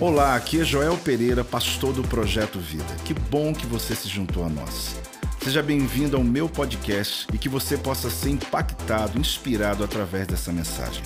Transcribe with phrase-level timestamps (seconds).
[0.00, 2.96] Olá, aqui é Joel Pereira, pastor do Projeto Vida.
[3.04, 4.96] Que bom que você se juntou a nós.
[5.42, 11.04] Seja bem-vindo ao meu podcast e que você possa ser impactado, inspirado através dessa mensagem.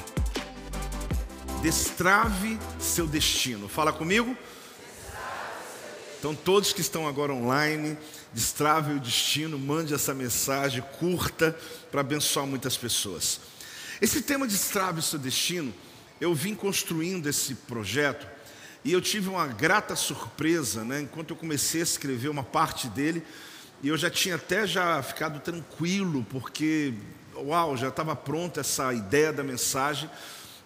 [1.63, 3.69] Destrave seu destino.
[3.69, 4.37] Fala comigo.
[6.19, 7.99] Então, todos que estão agora online,
[8.33, 11.57] destrave o destino, mande essa mensagem curta
[11.91, 13.41] para abençoar muitas pessoas.
[14.01, 15.73] Esse tema destrave seu destino,
[16.21, 18.36] eu vim construindo esse projeto
[18.87, 21.01] e eu tive uma grata surpresa, né?
[21.01, 23.21] Enquanto eu comecei a escrever uma parte dele,
[23.83, 26.95] e eu já tinha até já ficado tranquilo, porque,
[27.35, 30.09] uau, já estava pronta essa ideia da mensagem.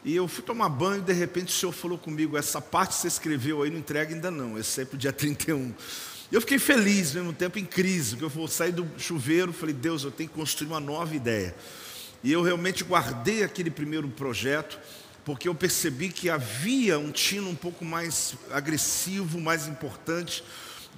[0.04, 3.00] E eu fui tomar banho e de repente o Senhor falou comigo: essa parte que
[3.00, 5.72] você escreveu aí não entrega ainda não, esse é para o dia 31.
[6.30, 9.50] E eu fiquei feliz, ao mesmo tempo em crise, porque eu vou sair do chuveiro,
[9.50, 11.56] falei: Deus, eu tenho que construir uma nova ideia.
[12.22, 14.78] E eu realmente guardei aquele primeiro projeto
[15.24, 20.42] porque eu percebi que havia um tino um pouco mais agressivo, mais importante,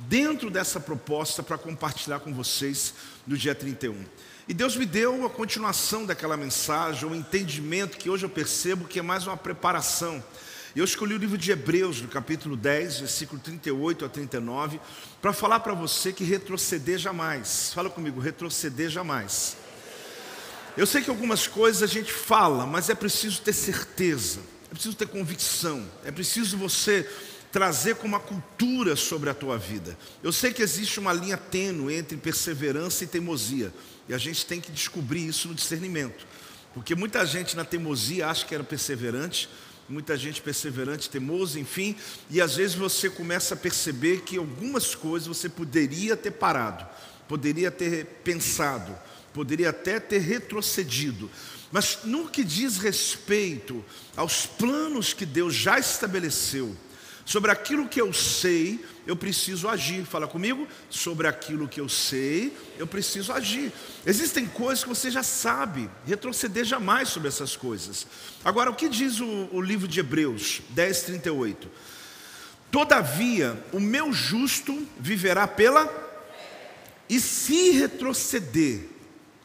[0.09, 2.95] dentro dessa proposta para compartilhar com vocês
[3.27, 4.05] no dia 31.
[4.49, 8.87] E Deus me deu a continuação daquela mensagem, o um entendimento que hoje eu percebo
[8.87, 10.23] que é mais uma preparação.
[10.75, 14.81] Eu escolhi o livro de Hebreus, no capítulo 10, versículo 38 a 39,
[15.21, 17.73] para falar para você que retroceder jamais.
[17.75, 19.57] Fala comigo, retroceder jamais.
[20.75, 24.97] Eu sei que algumas coisas a gente fala, mas é preciso ter certeza, é preciso
[24.97, 27.07] ter convicção, é preciso você
[27.51, 29.99] trazer como uma cultura sobre a tua vida.
[30.23, 33.73] Eu sei que existe uma linha tênue entre perseverança e teimosia,
[34.09, 36.27] e a gente tem que descobrir isso no discernimento,
[36.73, 39.51] porque muita gente na teimosia acha que era perseverante,
[39.87, 41.95] muita gente perseverante, teimoso, enfim,
[42.31, 46.87] e às vezes você começa a perceber que algumas coisas você poderia ter parado,
[47.29, 48.97] poderia ter pensado
[49.33, 51.31] poderia até ter retrocedido,
[51.71, 53.85] mas no que diz respeito
[54.17, 56.77] aos planos que Deus já estabeleceu,
[57.25, 60.05] sobre aquilo que eu sei, eu preciso agir.
[60.05, 63.73] Fala comigo, sobre aquilo que eu sei, eu preciso agir.
[64.05, 68.07] Existem coisas que você já sabe, retroceder jamais sobre essas coisas.
[68.45, 71.71] Agora, o que diz o, o livro de Hebreus 10, 38?
[72.71, 75.91] Todavia, o meu justo viverá pela.
[77.09, 78.89] E se retroceder,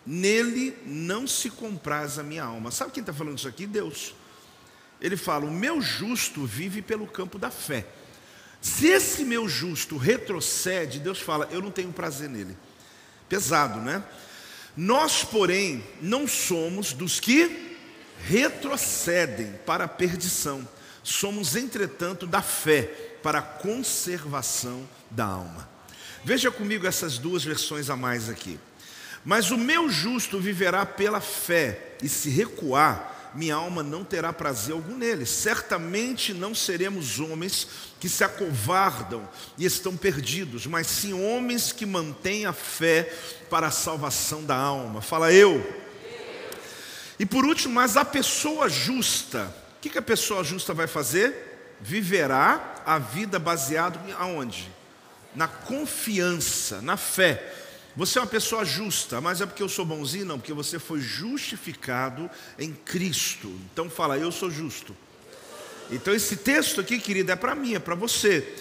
[0.10, 2.72] Nele não se compraz a minha alma.
[2.72, 3.68] Sabe quem está falando isso aqui?
[3.68, 4.16] Deus.
[5.02, 7.86] Ele fala: O meu justo vive pelo campo da fé.
[8.62, 12.58] Se esse meu justo retrocede, Deus fala: Eu não tenho prazer nele.
[13.28, 14.02] Pesado, né?
[14.78, 17.76] Nós, porém, não somos dos que
[18.24, 20.66] retrocedem para a perdição.
[21.04, 22.84] Somos, entretanto, da fé
[23.22, 25.70] para a conservação da alma.
[26.24, 28.58] Veja comigo essas duas versões a mais aqui.
[29.28, 34.74] Mas o meu justo viverá pela fé, e se recuar, minha alma não terá prazer
[34.74, 35.26] algum nele.
[35.26, 37.68] Certamente não seremos homens
[38.00, 39.28] que se acovardam
[39.58, 43.14] e estão perdidos, mas sim homens que mantêm a fé
[43.50, 45.02] para a salvação da alma.
[45.02, 45.62] Fala eu.
[47.20, 51.76] E por último, mas a pessoa justa, o que, que a pessoa justa vai fazer?
[51.82, 54.72] Viverá a vida baseada aonde?
[55.36, 57.67] Na confiança, na fé.
[57.98, 60.28] Você é uma pessoa justa, mas é porque eu sou bonzinho?
[60.28, 63.48] Não, porque você foi justificado em Cristo.
[63.74, 64.96] Então fala, eu sou justo.
[65.90, 68.54] Então esse texto aqui, querida, é para mim, é para você.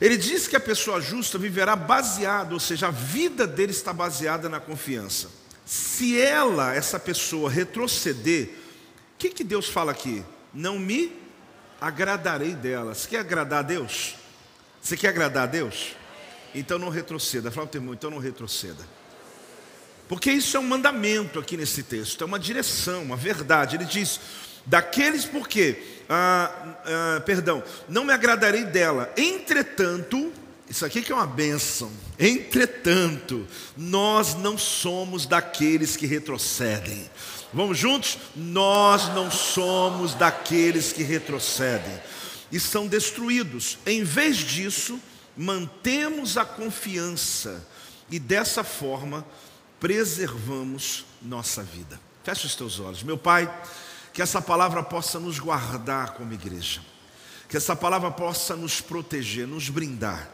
[0.00, 4.48] Ele diz que a pessoa justa viverá baseado, ou seja, a vida dele está baseada
[4.48, 5.30] na confiança.
[5.64, 8.48] Se ela, essa pessoa, retroceder,
[9.14, 10.24] o que, que Deus fala aqui?
[10.52, 11.12] Não me
[11.80, 12.96] agradarei dela.
[12.96, 14.16] Você quer agradar a Deus?
[14.82, 15.94] Você quer agradar a Deus?
[16.54, 17.50] Então não retroceda.
[17.50, 18.82] Fala o termo, então não retroceda.
[20.08, 23.76] Porque isso é um mandamento aqui nesse texto, é uma direção, uma verdade.
[23.76, 24.20] Ele diz:
[24.66, 29.12] daqueles porque, ah, ah, perdão, não me agradarei dela.
[29.16, 30.32] Entretanto,
[30.68, 31.90] isso aqui que é uma bênção.
[32.18, 33.46] Entretanto,
[33.76, 37.10] nós não somos daqueles que retrocedem.
[37.52, 38.18] Vamos juntos?
[38.34, 42.00] Nós não somos daqueles que retrocedem
[42.50, 43.78] e são destruídos.
[43.84, 44.98] Em vez disso,
[45.36, 47.66] mantemos a confiança
[48.10, 49.24] e dessa forma
[49.80, 52.00] preservamos nossa vida.
[52.22, 53.02] Feche os teus olhos.
[53.02, 53.52] Meu Pai,
[54.12, 56.80] que essa palavra possa nos guardar como igreja,
[57.48, 60.28] que essa palavra possa nos proteger, nos brindar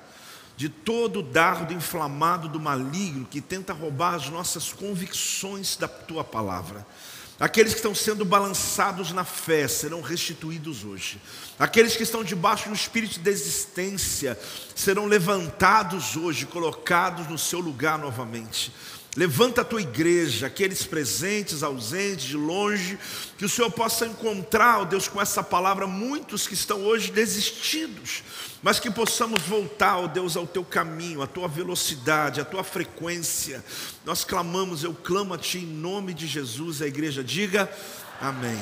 [0.58, 6.24] de todo o dardo inflamado do maligno que tenta roubar as nossas convicções da tua
[6.24, 6.84] palavra.
[7.40, 11.20] Aqueles que estão sendo balançados na fé serão restituídos hoje.
[11.56, 14.36] Aqueles que estão debaixo do espírito de desistência
[14.74, 18.72] serão levantados hoje, colocados no seu lugar novamente.
[19.16, 22.98] Levanta a tua igreja, aqueles presentes, ausentes, de longe,
[23.36, 28.22] que o Senhor possa encontrar, ó Deus, com essa palavra, muitos que estão hoje desistidos,
[28.62, 33.64] mas que possamos voltar, ó Deus, ao teu caminho, à tua velocidade, à tua frequência.
[34.04, 37.70] Nós clamamos, eu clamo a ti em nome de Jesus, a igreja diga
[38.20, 38.58] amém.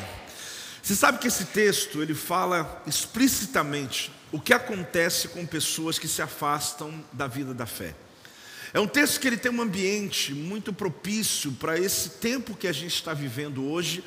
[0.83, 6.23] Você sabe que esse texto, ele fala explicitamente o que acontece com pessoas que se
[6.23, 7.95] afastam da vida da fé.
[8.73, 12.73] É um texto que ele tem um ambiente muito propício para esse tempo que a
[12.73, 14.05] gente está vivendo hoje,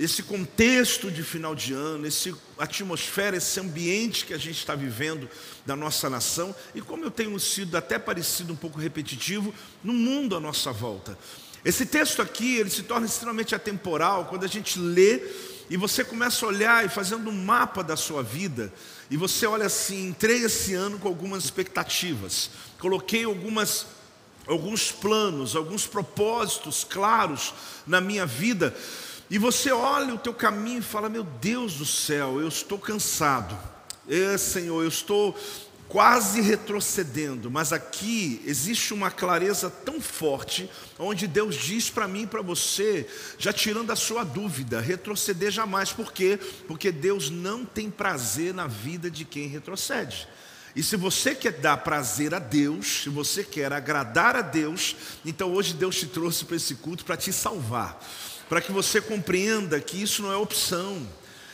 [0.00, 5.28] esse contexto de final de ano, essa atmosfera, esse ambiente que a gente está vivendo
[5.66, 9.54] da nossa nação, e como eu tenho sido até parecido um pouco repetitivo,
[9.84, 11.18] no mundo à nossa volta.
[11.62, 15.20] Esse texto aqui, ele se torna extremamente atemporal quando a gente lê
[15.68, 18.72] e você começa a olhar e fazendo um mapa da sua vida,
[19.10, 22.48] e você olha assim, entrei esse ano com algumas expectativas,
[22.78, 23.86] coloquei algumas
[24.46, 27.54] alguns planos, alguns propósitos claros
[27.86, 28.74] na minha vida,
[29.30, 33.56] e você olha o teu caminho e fala: Meu Deus do céu, eu estou cansado,
[34.08, 35.38] é, Senhor, eu estou
[35.90, 42.26] quase retrocedendo, mas aqui existe uma clareza tão forte, onde Deus diz para mim e
[42.28, 46.38] para você, já tirando a sua dúvida, retroceder jamais, por quê?
[46.68, 50.28] Porque Deus não tem prazer na vida de quem retrocede.
[50.74, 55.52] E se você quer dar prazer a Deus, se você quer agradar a Deus, então
[55.52, 58.00] hoje Deus te trouxe para esse culto para te salvar,
[58.48, 61.06] para que você compreenda que isso não é opção,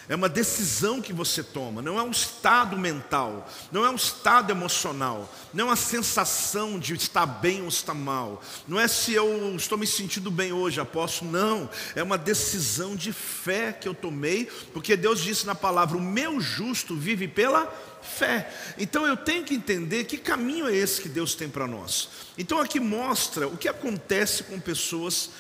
[0.08, 4.50] é uma decisão que você toma, não é um estado mental, não é um estado
[4.50, 9.54] emocional, não é uma sensação de estar bem ou estar mal, não é se eu
[9.56, 14.46] estou me sentindo bem hoje, apóstolo, não, é uma decisão de fé que eu tomei,
[14.72, 17.66] porque Deus disse na palavra: o meu justo vive pela
[18.02, 18.48] fé.
[18.78, 22.08] Então eu tenho que entender que caminho é esse que Deus tem para nós.
[22.38, 25.30] Então aqui mostra o que acontece com pessoas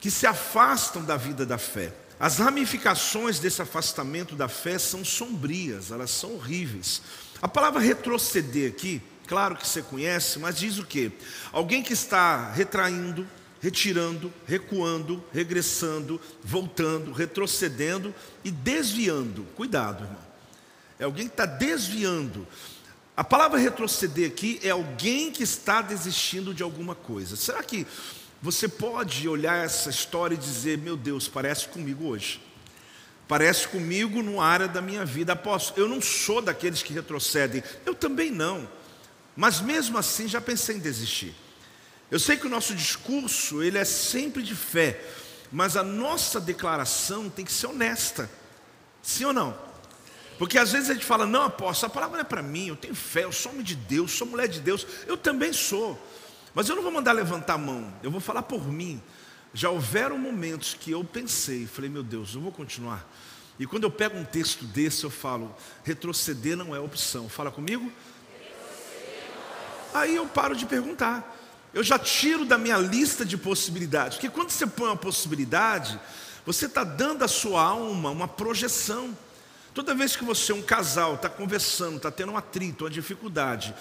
[0.00, 1.92] que se afastam da vida da fé.
[2.20, 7.00] As ramificações desse afastamento da fé são sombrias, elas são horríveis.
[7.40, 11.10] A palavra retroceder aqui, claro que você conhece, mas diz o que?
[11.50, 13.26] Alguém que está retraindo,
[13.58, 18.14] retirando, recuando, regressando, voltando, retrocedendo
[18.44, 19.44] e desviando.
[19.56, 20.30] Cuidado, irmão.
[20.98, 22.46] É alguém que está desviando.
[23.16, 27.34] A palavra retroceder aqui é alguém que está desistindo de alguma coisa.
[27.34, 27.86] Será que
[28.42, 32.40] você pode olhar essa história e dizer: Meu Deus, parece comigo hoje.
[33.28, 35.34] Parece comigo no área da minha vida.
[35.34, 37.62] Apóstolo, eu não sou daqueles que retrocedem.
[37.86, 38.68] Eu também não.
[39.36, 41.34] Mas mesmo assim já pensei em desistir.
[42.10, 45.00] Eu sei que o nosso discurso, ele é sempre de fé,
[45.52, 48.28] mas a nossa declaração tem que ser honesta.
[49.00, 49.56] Sim ou não?
[50.36, 52.76] Porque às vezes a gente fala, não, apóstolo, a palavra não é para mim, eu
[52.76, 55.96] tenho fé, eu sou homem de Deus, sou mulher de Deus, eu também sou.
[56.54, 59.00] Mas eu não vou mandar levantar a mão, eu vou falar por mim.
[59.52, 63.06] Já houveram momentos que eu pensei, falei, meu Deus, eu vou continuar.
[63.58, 65.54] E quando eu pego um texto desse, eu falo,
[65.84, 67.28] retroceder não é opção.
[67.28, 67.92] Fala comigo?
[69.92, 71.36] Aí eu paro de perguntar.
[71.74, 74.16] Eu já tiro da minha lista de possibilidades.
[74.16, 76.00] Porque quando você põe uma possibilidade,
[76.46, 79.16] você está dando à sua alma uma projeção.
[79.74, 83.74] Toda vez que você, um casal, está conversando, está tendo um atrito, uma dificuldade,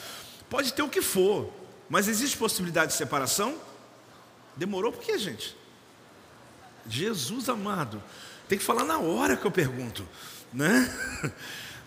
[0.50, 1.52] pode ter o que for,
[1.90, 3.58] mas existe possibilidade de separação?
[4.56, 5.58] Demorou por quê, gente?
[6.88, 8.02] Jesus amado,
[8.48, 10.08] tem que falar na hora que eu pergunto,
[10.54, 10.94] né?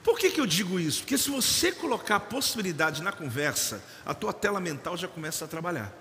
[0.03, 1.01] Por que, que eu digo isso?
[1.01, 5.49] Porque se você colocar a possibilidade na conversa, a tua tela mental já começa a
[5.49, 5.93] trabalhar.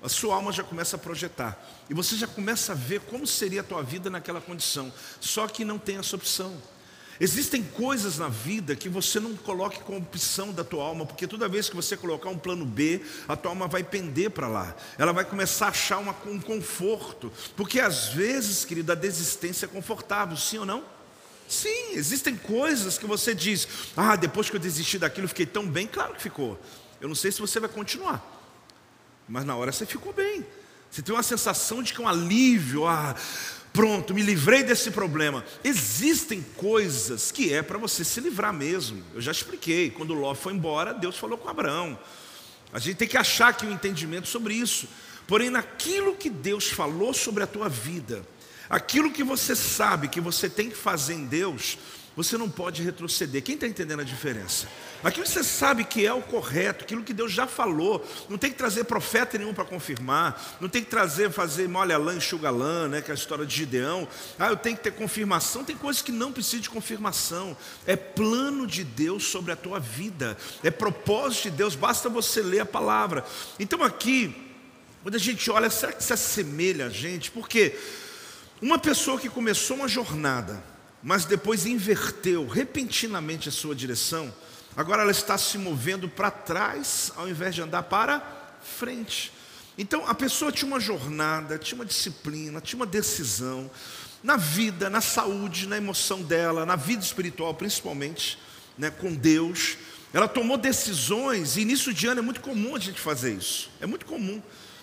[0.00, 1.60] A sua alma já começa a projetar.
[1.90, 4.92] E você já começa a ver como seria a tua vida naquela condição.
[5.20, 6.56] Só que não tem essa opção.
[7.22, 11.48] Existem coisas na vida que você não coloque como opção da tua alma, porque toda
[11.48, 14.74] vez que você colocar um plano B, a tua alma vai pender para lá.
[14.98, 19.68] Ela vai começar a achar uma, um conforto, porque às vezes, querido, a desistência é
[19.68, 20.84] confortável, sim ou não?
[21.46, 25.86] Sim, existem coisas que você diz: "Ah, depois que eu desisti daquilo, fiquei tão bem".
[25.86, 26.60] Claro que ficou.
[27.00, 28.20] Eu não sei se você vai continuar.
[29.28, 30.44] Mas na hora você ficou bem.
[30.90, 33.14] Você tem uma sensação de que é um alívio, ah,
[33.72, 35.42] Pronto, me livrei desse problema.
[35.64, 39.02] Existem coisas que é para você se livrar mesmo.
[39.14, 39.90] Eu já expliquei.
[39.90, 41.98] Quando Ló foi embora, Deus falou com Abraão.
[42.72, 44.86] A gente tem que achar aqui um entendimento sobre isso.
[45.26, 48.22] Porém, naquilo que Deus falou sobre a tua vida,
[48.68, 51.78] aquilo que você sabe que você tem que fazer em Deus,
[52.16, 53.42] você não pode retroceder.
[53.42, 54.68] Quem está entendendo a diferença?
[55.02, 58.50] Aquilo que você sabe que é o correto, aquilo que Deus já falou, não tem
[58.50, 62.86] que trazer profeta nenhum para confirmar, não tem que trazer, fazer molha lã, enxuga lã,
[62.86, 64.06] né, que é a história de Gideão.
[64.38, 65.64] Ah, eu tenho que ter confirmação.
[65.64, 67.56] Tem coisas que não precisam de confirmação.
[67.86, 72.60] É plano de Deus sobre a tua vida, é propósito de Deus, basta você ler
[72.60, 73.24] a palavra.
[73.58, 74.34] Então aqui,
[75.02, 77.30] Quando a gente olha, será que se assemelha a gente?
[77.30, 77.76] Porque
[78.60, 80.62] uma pessoa que começou uma jornada,
[81.02, 84.32] mas depois inverteu repentinamente a sua direção,
[84.76, 88.22] agora ela está se movendo para trás ao invés de andar para
[88.62, 89.32] frente.
[89.76, 93.70] Então a pessoa tinha uma jornada, tinha uma disciplina, tinha uma decisão
[94.22, 98.38] na vida, na saúde, na emoção dela, na vida espiritual principalmente,
[98.78, 99.76] né, com Deus.
[100.12, 103.70] Ela tomou decisões, e início de ano é muito comum a gente fazer isso.
[103.80, 104.42] É muito comum.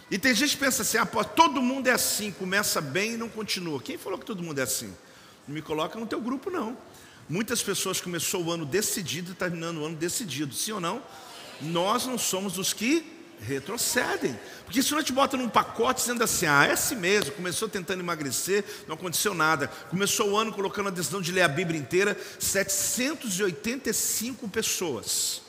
[0.09, 3.17] E tem gente que pensa assim: ah, pô, todo mundo é assim, começa bem e
[3.17, 3.79] não continua.
[3.79, 4.91] Quem falou que todo mundo é assim?
[5.49, 6.77] Não me coloca no teu grupo, não.
[7.27, 11.01] Muitas pessoas começou o ano decidido e terminando o ano decidido, sim ou não?
[11.59, 13.03] Nós não somos os que
[13.41, 14.39] retrocedem.
[14.63, 18.01] Porque se não te bota num pacote dizendo assim, ah, é assim mesmo, começou tentando
[18.01, 19.67] emagrecer, não aconteceu nada.
[19.89, 25.41] Começou o ano colocando a decisão de ler a Bíblia inteira, 785 pessoas.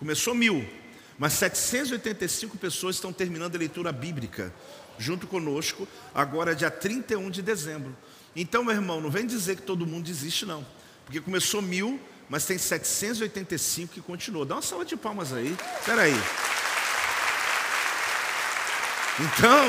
[0.00, 0.68] Começou mil,
[1.16, 4.52] mas 785 pessoas estão terminando a leitura bíblica
[4.98, 7.96] junto conosco, agora dia 31 de dezembro.
[8.34, 10.64] Então, meu irmão, não vem dizer que todo mundo desiste, não.
[11.04, 14.44] Porque começou mil, mas tem 785 que continuou.
[14.44, 15.56] Dá uma salva de palmas aí.
[15.80, 16.20] Espera aí.
[19.20, 19.68] Então,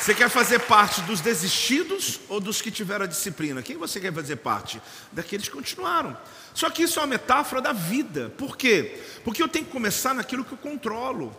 [0.00, 3.60] você quer fazer parte dos desistidos ou dos que tiveram a disciplina?
[3.62, 4.80] Quem você quer fazer parte?
[5.10, 6.16] Daqueles que continuaram.
[6.54, 8.32] Só que isso é uma metáfora da vida.
[8.38, 9.02] Por quê?
[9.24, 11.36] Porque eu tenho que começar naquilo que eu controlo.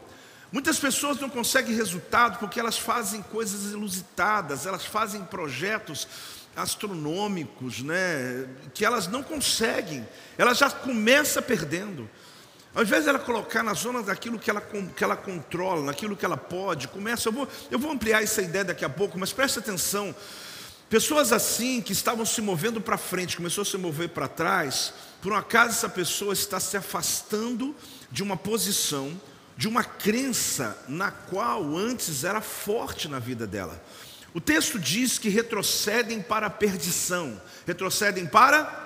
[0.51, 6.07] Muitas pessoas não conseguem resultado porque elas fazem coisas ilusitadas, elas fazem projetos
[6.55, 10.07] astronômicos, né, que elas não conseguem.
[10.37, 12.09] Elas já começam perdendo.
[12.73, 16.23] Ao invés de ela colocar na zona daquilo que ela, que ela controla, naquilo que
[16.23, 17.27] ela pode, começa.
[17.27, 20.15] Eu vou, eu vou ampliar essa ideia daqui a pouco, mas preste atenção.
[20.89, 25.33] Pessoas assim que estavam se movendo para frente, começou a se mover para trás, por
[25.33, 27.75] um acaso essa pessoa está se afastando
[28.09, 29.19] de uma posição,
[29.57, 33.83] de uma crença na qual antes era forte na vida dela.
[34.33, 37.41] O texto diz que retrocedem para a perdição.
[37.65, 38.85] Retrocedem para?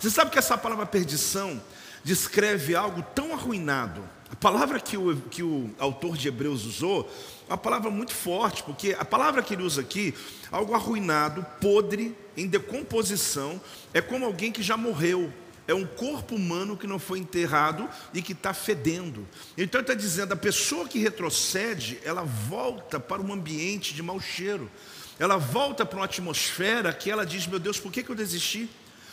[0.00, 1.62] Você sabe que essa palavra perdição
[2.02, 4.02] descreve algo tão arruinado.
[4.30, 7.10] A palavra que o, que o autor de Hebreus usou
[7.48, 10.14] é uma palavra muito forte, porque a palavra que ele usa aqui,
[10.50, 13.60] algo arruinado, podre, em decomposição,
[13.94, 15.32] é como alguém que já morreu.
[15.68, 19.28] É um corpo humano que não foi enterrado e que está fedendo.
[19.56, 24.70] Então está dizendo: a pessoa que retrocede, ela volta para um ambiente de mau cheiro.
[25.18, 28.68] Ela volta para uma atmosfera que ela diz: Meu Deus, por que, que eu desisti?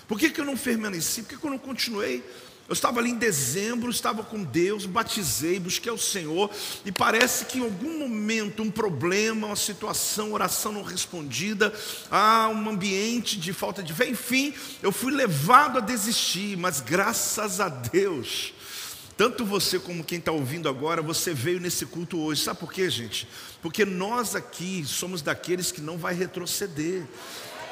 [0.07, 1.23] Por que, que eu não permaneci?
[1.23, 2.23] Por que, que eu não continuei?
[2.67, 6.49] Eu estava ali em dezembro, estava com Deus, batizei, busquei o Senhor,
[6.83, 11.71] e parece que em algum momento um problema, uma situação, oração não respondida,
[12.09, 17.59] há um ambiente de falta de fé, enfim, eu fui levado a desistir, mas graças
[17.59, 18.51] a Deus,
[19.15, 22.43] tanto você como quem está ouvindo agora, você veio nesse culto hoje.
[22.43, 23.27] Sabe por quê, gente?
[23.61, 27.03] Porque nós aqui somos daqueles que não vai retroceder.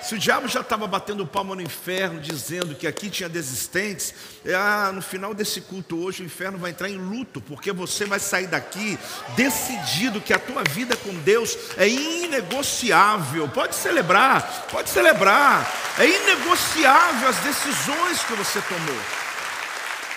[0.03, 4.53] Se o diabo já estava batendo palma no inferno, dizendo que aqui tinha desistentes, é,
[4.53, 8.19] ah, no final desse culto hoje o inferno vai entrar em luto, porque você vai
[8.19, 8.99] sair daqui
[9.37, 13.47] decidido que a tua vida com Deus é inegociável.
[13.47, 15.71] Pode celebrar, pode celebrar.
[15.97, 19.01] É inegociável as decisões que você tomou.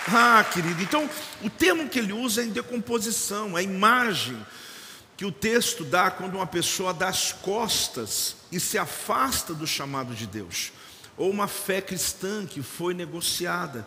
[0.09, 1.09] Ah, querido, então
[1.41, 4.37] o termo que ele usa é em decomposição, a imagem
[5.17, 10.13] que o texto dá quando uma pessoa dá as costas e se afasta do chamado
[10.13, 10.71] de Deus,
[11.17, 13.85] ou uma fé cristã que foi negociada.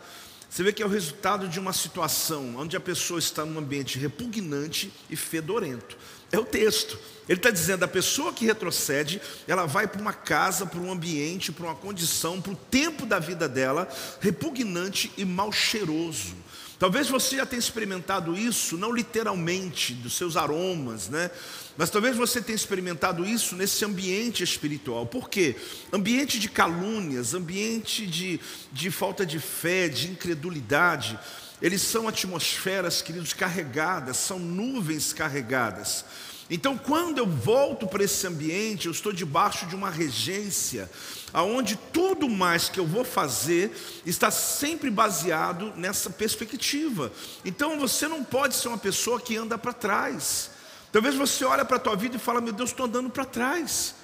[0.51, 3.97] Você vê que é o resultado de uma situação onde a pessoa está num ambiente
[4.01, 5.97] repugnante e fedorento.
[6.33, 6.99] É o texto.
[7.29, 11.53] Ele está dizendo: a pessoa que retrocede, ela vai para uma casa, para um ambiente,
[11.53, 13.89] para uma condição, para o tempo da vida dela,
[14.21, 16.35] repugnante e mal cheiroso.
[16.81, 21.31] Talvez você já tenha experimentado isso, não literalmente, dos seus aromas, né?
[21.77, 25.05] Mas talvez você tenha experimentado isso nesse ambiente espiritual.
[25.05, 25.57] Por quê?
[25.93, 28.41] Ambiente de calúnias, ambiente de,
[28.73, 31.19] de falta de fé, de incredulidade.
[31.61, 36.07] Eles são atmosferas, queridos, carregadas, são nuvens carregadas.
[36.51, 40.91] Então, quando eu volto para esse ambiente, eu estou debaixo de uma regência,
[41.33, 43.71] aonde tudo mais que eu vou fazer
[44.05, 47.13] está sempre baseado nessa perspectiva.
[47.45, 50.51] Então, você não pode ser uma pessoa que anda para trás.
[50.91, 53.95] Talvez você olhe para a tua vida e fala: "Meu Deus, estou andando para trás".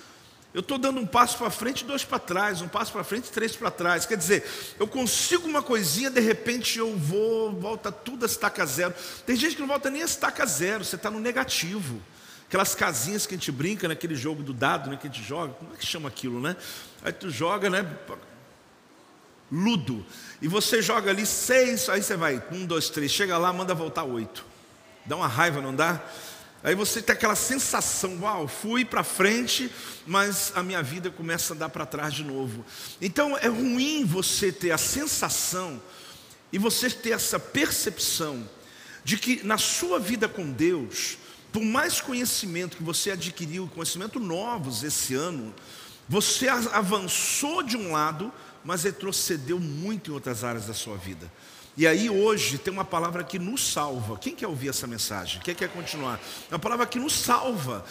[0.55, 3.55] Eu estou dando um passo para frente, dois para trás, um passo para frente, três
[3.55, 4.07] para trás.
[4.07, 4.43] Quer dizer,
[4.79, 8.95] eu consigo uma coisinha, de repente eu vou, volta tudo a estaca zero.
[9.27, 12.01] Tem gente que não volta nem a estaca zero, você está no negativo.
[12.49, 15.53] Aquelas casinhas que a gente brinca naquele jogo do dado, né, que a gente joga,
[15.55, 16.57] como é que chama aquilo, né?
[17.03, 17.85] Aí tu joga, né?
[19.51, 20.05] Ludo.
[20.41, 24.05] E você joga ali seis, aí você vai, um, dois, três, chega lá, manda voltar
[24.05, 24.45] oito.
[25.05, 26.01] Dá uma raiva, não dá?
[26.63, 29.71] Aí você tem aquela sensação, uau, fui para frente,
[30.07, 32.65] mas a minha vida começa a dar para trás de novo.
[33.01, 35.81] Então é ruim você ter a sensação
[36.53, 38.49] e você ter essa percepção
[39.05, 41.19] de que na sua vida com Deus,
[41.57, 45.55] por mais conhecimento que você adquiriu, conhecimento novos esse ano,
[46.07, 48.31] você avançou de um lado,
[48.63, 51.33] mas retrocedeu muito em outras áreas da sua vida.
[51.75, 54.19] E aí hoje tem uma palavra que nos salva.
[54.19, 55.41] Quem quer ouvir essa mensagem?
[55.41, 56.21] Quem quer continuar?
[56.51, 57.87] É uma palavra que nos salva.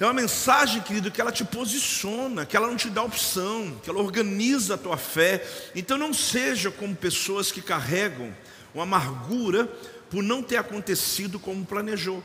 [0.00, 3.90] É uma mensagem, querido, que ela te posiciona, que ela não te dá opção, que
[3.90, 5.46] ela organiza a tua fé.
[5.76, 8.34] Então não seja como pessoas que carregam
[8.72, 9.66] uma amargura
[10.08, 12.24] por não ter acontecido como planejou.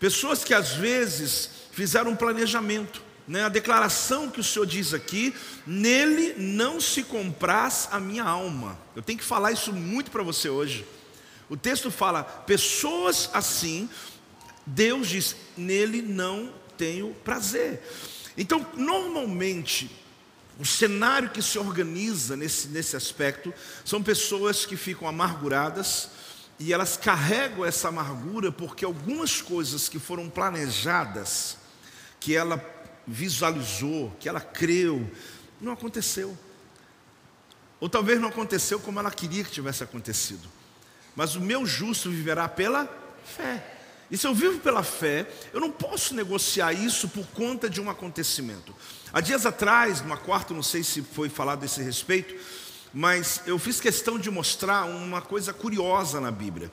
[0.00, 5.34] Pessoas que às vezes fizeram um planejamento, né, a declaração que o Senhor diz aqui,
[5.66, 8.78] nele não se compraz a minha alma.
[8.96, 10.86] Eu tenho que falar isso muito para você hoje.
[11.50, 13.90] O texto fala, pessoas assim,
[14.64, 17.82] Deus diz, nele não tenho prazer.
[18.38, 19.90] Então, normalmente,
[20.58, 23.52] o cenário que se organiza nesse, nesse aspecto
[23.84, 26.08] são pessoas que ficam amarguradas
[26.60, 31.56] e elas carregam essa amargura porque algumas coisas que foram planejadas,
[32.20, 32.62] que ela
[33.06, 35.10] visualizou, que ela creu,
[35.58, 36.36] não aconteceu.
[37.80, 40.46] Ou talvez não aconteceu como ela queria que tivesse acontecido.
[41.16, 42.86] Mas o meu justo viverá pela
[43.24, 43.78] fé.
[44.10, 47.88] E se eu vivo pela fé, eu não posso negociar isso por conta de um
[47.88, 48.76] acontecimento.
[49.10, 52.34] Há dias atrás, numa quarta, não sei se foi falado desse respeito,
[52.92, 56.70] mas eu fiz questão de mostrar uma coisa curiosa na Bíblia.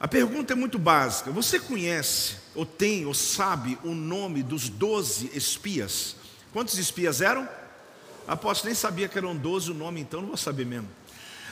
[0.00, 5.30] A pergunta é muito básica: você conhece, ou tem, ou sabe o nome dos doze
[5.34, 6.16] espias?
[6.52, 7.48] Quantos espias eram?
[8.26, 10.88] Aposto, nem sabia que eram doze o nome, então não vou saber mesmo.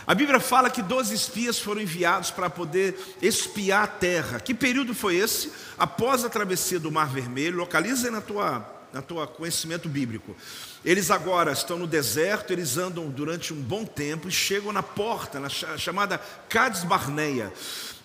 [0.06, 4.40] A Bíblia fala que doze espias foram enviados para poder espiar a terra.
[4.40, 5.52] Que período foi esse?
[5.78, 8.60] Após a travessia do Mar Vermelho, localiza na tua,
[8.92, 10.36] na tua conhecimento bíblico.
[10.84, 15.38] Eles agora estão no deserto, eles andam durante um bom tempo e chegam na porta,
[15.38, 16.18] na chamada
[16.48, 17.52] Cades Barneia.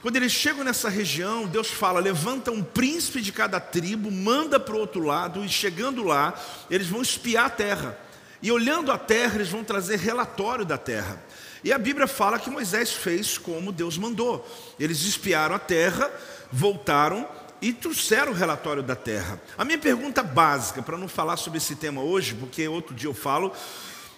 [0.01, 4.75] Quando eles chegam nessa região, Deus fala: levanta um príncipe de cada tribo, manda para
[4.75, 6.33] o outro lado, e chegando lá,
[6.69, 7.97] eles vão espiar a terra.
[8.41, 11.19] E olhando a terra, eles vão trazer relatório da terra.
[11.63, 14.47] E a Bíblia fala que Moisés fez como Deus mandou.
[14.79, 16.11] Eles espiaram a terra,
[16.51, 17.27] voltaram
[17.61, 19.41] e trouxeram o relatório da terra.
[19.57, 23.13] A minha pergunta básica, para não falar sobre esse tema hoje, porque outro dia eu
[23.13, 23.51] falo,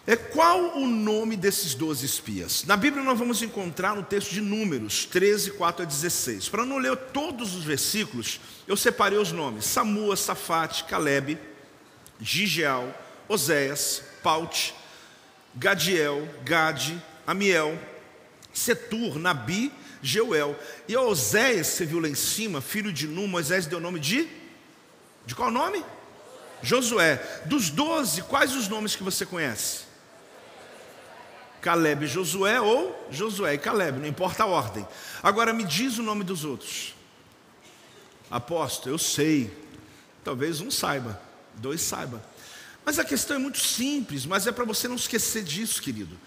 [0.06, 2.63] é qual o nome desses doze espias?
[2.63, 6.47] Na Bíblia nós vamos encontrar no texto de Números 13, 4 a 16.
[6.47, 11.38] Para não ler todos os versículos, eu separei os nomes: Samua, Safate, Caleb,
[12.21, 12.89] Gigeal,
[13.28, 14.73] Oséias, Paute,
[15.54, 17.78] Gadiel, Gade, Amiel,
[18.54, 20.57] Setur, Nabi, Jeuel.
[20.88, 24.27] E Oséias, você viu lá em cima, filho de Num, Moisés deu o nome de?
[25.25, 25.83] De qual nome?
[26.62, 27.41] Josué.
[27.45, 29.86] Dos doze, quais os nomes que você conhece?
[31.62, 34.88] Caleb e Josué ou Josué e Caleb, não importa a ordem.
[35.21, 36.93] Agora me diz o nome dos outros.
[38.29, 39.51] Aposto, eu sei.
[40.23, 41.21] Talvez um saiba,
[41.55, 42.23] dois saiba.
[42.86, 46.17] Mas a questão é muito simples, mas é para você não esquecer disso, querido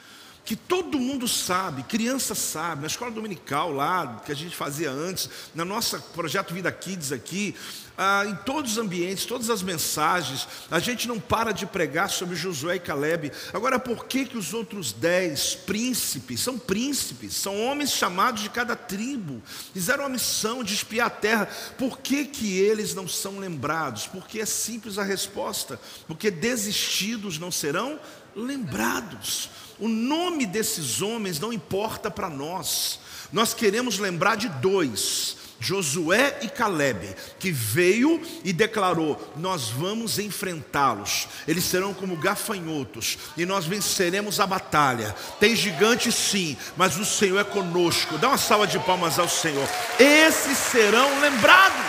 [0.44, 5.28] que todo mundo sabe, criança sabe, na escola dominical lá, que a gente fazia antes,
[5.54, 7.54] na nossa projeto Vida Kids aqui,
[8.02, 12.34] ah, em todos os ambientes, todas as mensagens, a gente não para de pregar sobre
[12.34, 13.30] Josué e Caleb.
[13.52, 18.74] Agora, por que, que os outros dez príncipes, são príncipes, são homens chamados de cada
[18.74, 19.42] tribo,
[19.74, 24.06] fizeram a missão de espiar a terra, por que, que eles não são lembrados?
[24.06, 28.00] Porque é simples a resposta, porque desistidos não serão
[28.34, 29.50] lembrados.
[29.80, 33.00] O nome desses homens não importa para nós.
[33.32, 41.28] Nós queremos lembrar de dois, Josué e Caleb, que veio e declarou: Nós vamos enfrentá-los,
[41.46, 45.14] eles serão como gafanhotos, e nós venceremos a batalha.
[45.38, 48.18] Tem gigante sim, mas o Senhor é conosco.
[48.18, 49.68] Dá uma salva de palmas ao Senhor.
[49.98, 51.86] Esses serão lembrados.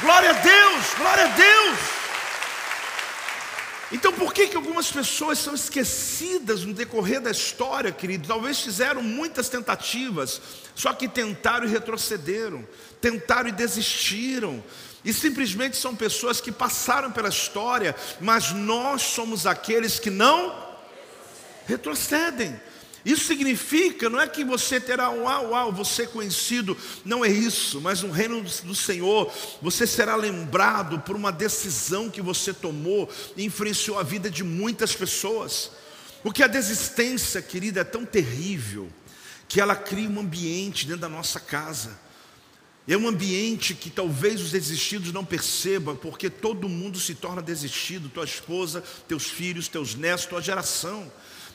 [0.00, 2.05] Glória a Deus, glória a Deus.
[3.92, 8.26] Então, por que, que algumas pessoas são esquecidas no decorrer da história, querido?
[8.26, 10.40] Talvez fizeram muitas tentativas,
[10.74, 12.66] só que tentaram e retrocederam,
[13.00, 14.62] tentaram e desistiram,
[15.04, 20.66] e simplesmente são pessoas que passaram pela história, mas nós somos aqueles que não
[21.64, 22.60] retrocedem.
[23.06, 27.80] Isso significa, não é que você terá um uau, uau, você conhecido, não é isso,
[27.80, 33.44] mas no reino do Senhor, você será lembrado por uma decisão que você tomou e
[33.44, 35.70] influenciou a vida de muitas pessoas.
[36.20, 38.90] Porque a desistência, querida, é tão terrível
[39.46, 41.96] que ela cria um ambiente dentro da nossa casa.
[42.88, 48.08] É um ambiente que talvez os desistidos não percebam, porque todo mundo se torna desistido,
[48.08, 51.08] tua esposa, teus filhos, teus netos, tua geração.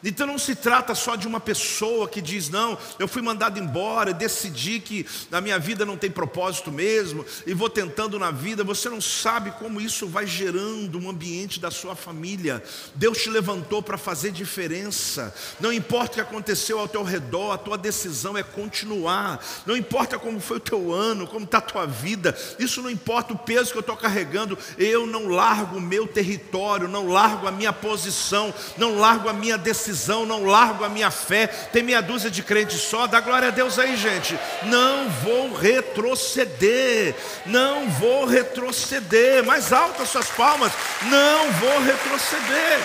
[0.03, 4.13] Então não se trata só de uma pessoa que diz: não, eu fui mandado embora,
[4.13, 8.63] decidi que na minha vida não tem propósito mesmo, e vou tentando na vida.
[8.63, 12.63] Você não sabe como isso vai gerando um ambiente da sua família.
[12.95, 15.33] Deus te levantou para fazer diferença.
[15.59, 19.43] Não importa o que aconteceu ao teu redor, a tua decisão é continuar.
[19.65, 23.33] Não importa como foi o teu ano, como está a tua vida, isso não importa
[23.33, 24.57] o peso que eu estou carregando.
[24.77, 29.57] Eu não largo o meu território, não largo a minha posição, não largo a minha
[29.57, 31.47] decisão decisão, não largo a minha fé.
[31.47, 34.37] Tem meia dúzia de crentes só, dá glória a Deus aí, gente.
[34.63, 39.43] Não vou retroceder, não vou retroceder.
[39.45, 40.71] Mais alto as suas palmas,
[41.03, 42.79] não vou retroceder.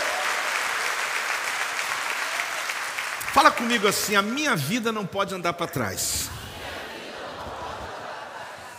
[3.33, 6.29] Fala comigo assim: a minha vida não pode andar para trás.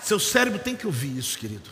[0.02, 1.70] Seu cérebro tem que ouvir isso, querido.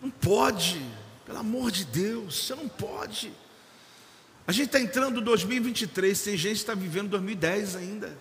[0.00, 0.80] Não pode,
[1.24, 3.32] pelo amor de Deus, você não pode.
[4.46, 8.16] A gente está entrando em 2023, tem gente que está vivendo 2010 ainda.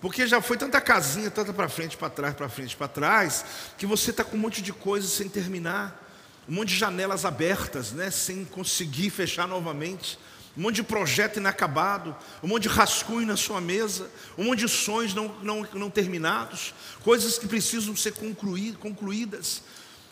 [0.00, 3.44] Porque já foi tanta casinha, tanta para frente, para trás, para frente, para trás,
[3.78, 6.02] que você está com um monte de coisas sem terminar,
[6.46, 10.18] um monte de janelas abertas, né, sem conseguir fechar novamente,
[10.56, 14.68] um monte de projeto inacabado, um monte de rascunho na sua mesa, um monte de
[14.68, 19.62] sonhos não, não, não terminados, coisas que precisam ser concluídas.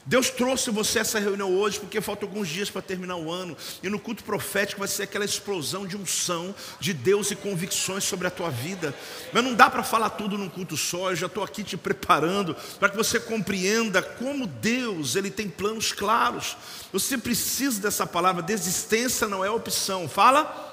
[0.06, 3.56] Deus trouxe você essa reunião hoje porque faltam alguns dias para terminar o ano.
[3.82, 8.26] E no culto profético vai ser aquela explosão de unção de Deus e convicções sobre
[8.26, 8.94] a tua vida.
[9.32, 11.10] Mas não dá para falar tudo num culto só.
[11.10, 15.90] Eu já estou aqui te preparando para que você compreenda como Deus ele tem planos
[15.90, 16.54] claros.
[16.92, 18.42] Você precisa dessa palavra.
[18.42, 20.06] Desistência não é opção.
[20.06, 20.72] Fala.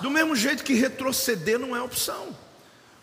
[0.00, 2.36] Do mesmo jeito que retroceder não é opção.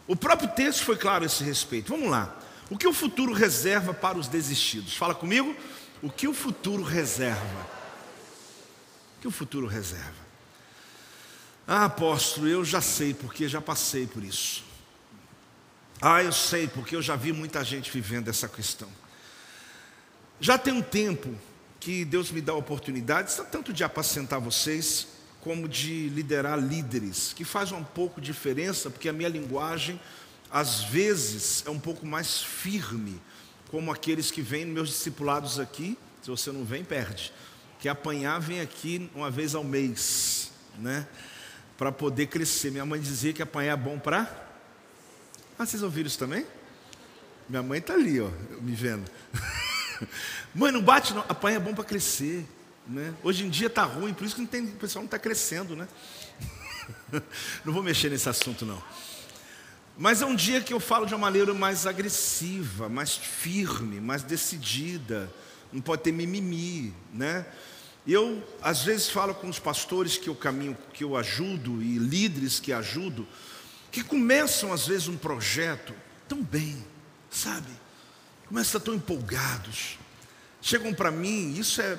[0.05, 1.89] O próprio texto foi claro a esse respeito.
[1.89, 2.41] Vamos lá.
[2.71, 4.95] O que o futuro reserva para os desistidos?
[4.95, 5.53] Fala comigo.
[6.01, 7.67] O que o futuro reserva?
[9.17, 10.21] O que o futuro reserva?
[11.67, 14.63] Ah, apóstolo, eu já sei porque já passei por isso.
[16.01, 18.87] Ah, eu sei porque eu já vi muita gente vivendo essa questão.
[20.39, 21.35] Já tem um tempo
[21.77, 25.07] que Deus me dá a oportunidade, tanto de apacentar vocês,
[25.41, 29.99] como de liderar líderes, que faz um pouco diferença, porque a minha linguagem
[30.51, 33.21] às vezes é um pouco mais firme,
[33.69, 37.33] como aqueles que vêm meus discipulados aqui, se você não vem, perde.
[37.79, 41.07] Que apanhar vem aqui uma vez ao mês, né?
[41.77, 42.69] Para poder crescer.
[42.69, 44.29] Minha mãe dizia que apanhar é bom para.
[45.57, 46.45] Ah, vocês ouviram isso também?
[47.49, 48.29] Minha mãe está ali, ó,
[48.61, 49.09] me vendo.
[50.53, 51.21] mãe, não bate, não.
[51.27, 52.45] Apanhar é bom para crescer.
[52.87, 53.13] Né?
[53.23, 55.75] Hoje em dia está ruim, por isso que não tem, o pessoal não está crescendo,
[55.75, 55.87] né?
[57.63, 58.81] não vou mexer nesse assunto, não.
[59.97, 64.23] Mas é um dia que eu falo de uma maneira mais agressiva, mais firme, mais
[64.23, 65.31] decidida.
[65.71, 67.45] Não pode ter mimimi, né?
[68.07, 72.59] Eu às vezes falo com os pastores que eu caminho, que eu ajudo e líderes
[72.59, 73.27] que ajudo,
[73.91, 75.93] que começam às vezes um projeto
[76.27, 76.83] tão bem,
[77.29, 77.69] sabe?
[78.47, 79.99] Começam tão empolgados.
[80.61, 81.97] Chegam para mim, isso é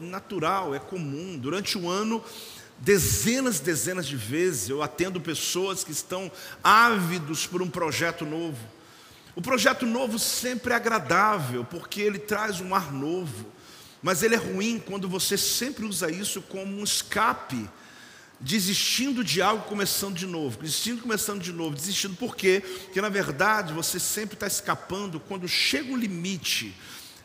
[0.00, 1.38] natural, é comum.
[1.38, 2.22] Durante o ano
[2.82, 6.28] Dezenas dezenas de vezes eu atendo pessoas que estão
[6.64, 8.58] ávidos por um projeto novo.
[9.36, 13.46] O projeto novo sempre é agradável, porque ele traz um ar novo,
[14.02, 17.70] mas ele é ruim quando você sempre usa isso como um escape,
[18.40, 22.64] desistindo de algo, começando de novo, desistindo, começando de novo, desistindo por quê?
[22.86, 26.74] Porque na verdade você sempre está escapando quando chega o limite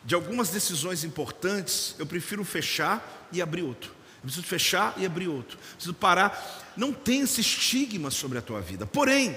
[0.04, 3.97] de algumas decisões importantes, eu prefiro fechar e abrir outro.
[4.28, 5.58] Preciso fechar e abrir outro.
[5.74, 6.72] Preciso parar.
[6.76, 8.84] Não tem esse estigma sobre a tua vida.
[8.84, 9.34] Porém,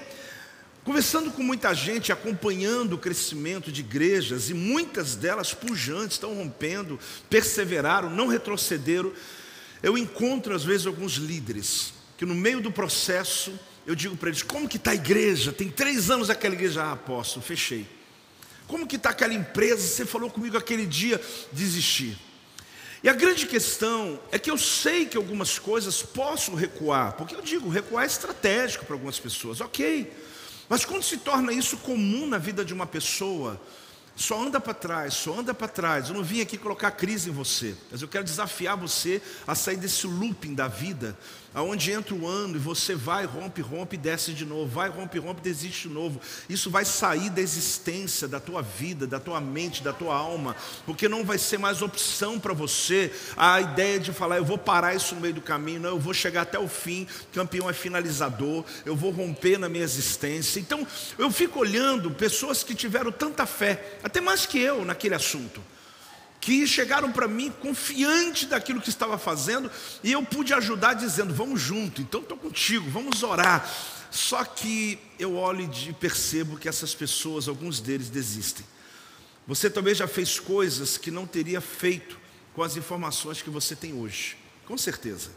[0.84, 7.00] conversando com muita gente, acompanhando o crescimento de igrejas, e muitas delas pujantes, estão rompendo,
[7.30, 9.10] perseveraram, não retrocederam.
[9.82, 14.42] Eu encontro às vezes alguns líderes que no meio do processo eu digo para eles:
[14.42, 15.52] como que está a igreja?
[15.52, 17.86] Tem três anos aquela igreja, ah, apóstolo, fechei.
[18.66, 19.86] Como que está aquela empresa?
[19.86, 21.18] Você falou comigo aquele dia,
[21.50, 22.16] desisti.
[23.02, 27.42] E a grande questão é que eu sei que algumas coisas posso recuar, porque eu
[27.42, 30.12] digo, recuar é estratégico para algumas pessoas, ok.
[30.68, 33.60] Mas quando se torna isso comum na vida de uma pessoa,
[34.14, 36.08] só anda para trás, só anda para trás.
[36.08, 39.76] Eu não vim aqui colocar crise em você, mas eu quero desafiar você a sair
[39.76, 41.18] desse looping da vida,
[41.54, 45.40] aonde entra o ano e você vai, rompe, rompe, desce de novo, vai, rompe, rompe,
[45.40, 46.20] desiste de novo.
[46.48, 51.08] Isso vai sair da existência da tua vida, da tua mente, da tua alma, porque
[51.08, 55.14] não vai ser mais opção para você a ideia de falar, eu vou parar isso
[55.14, 58.96] no meio do caminho, não, eu vou chegar até o fim, campeão é finalizador, eu
[58.96, 60.60] vou romper na minha existência.
[60.60, 60.86] Então,
[61.18, 65.60] eu fico olhando pessoas que tiveram tanta fé, até mais que eu naquele assunto
[66.42, 69.70] que chegaram para mim confiante daquilo que estava fazendo
[70.02, 73.64] e eu pude ajudar dizendo: vamos junto, então estou contigo, vamos orar.
[74.10, 78.66] Só que eu olho e percebo que essas pessoas, alguns deles desistem.
[79.46, 82.18] Você talvez já fez coisas que não teria feito
[82.54, 85.30] com as informações que você tem hoje, com certeza.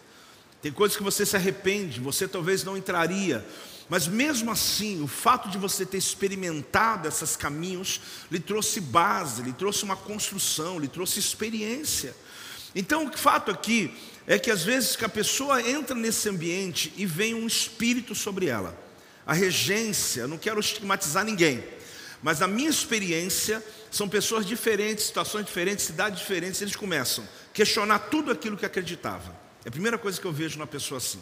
[0.60, 3.46] Tem coisas que você se arrepende, você talvez não entraria
[3.89, 9.54] mas mesmo assim, o fato de você ter experimentado esses caminhos lhe trouxe base, lhe
[9.54, 12.15] trouxe uma construção, lhe trouxe experiência.
[12.74, 13.95] Então, o fato aqui
[14.26, 18.48] é que às vezes que a pessoa entra nesse ambiente e vem um espírito sobre
[18.48, 18.76] ela.
[19.26, 21.63] A regência, não quero estigmatizar ninguém,
[22.24, 28.00] mas na minha experiência, são pessoas diferentes, situações diferentes, cidades diferentes, eles começam a questionar
[28.00, 29.36] tudo aquilo que acreditava.
[29.63, 31.21] É a primeira coisa que eu vejo numa pessoa assim.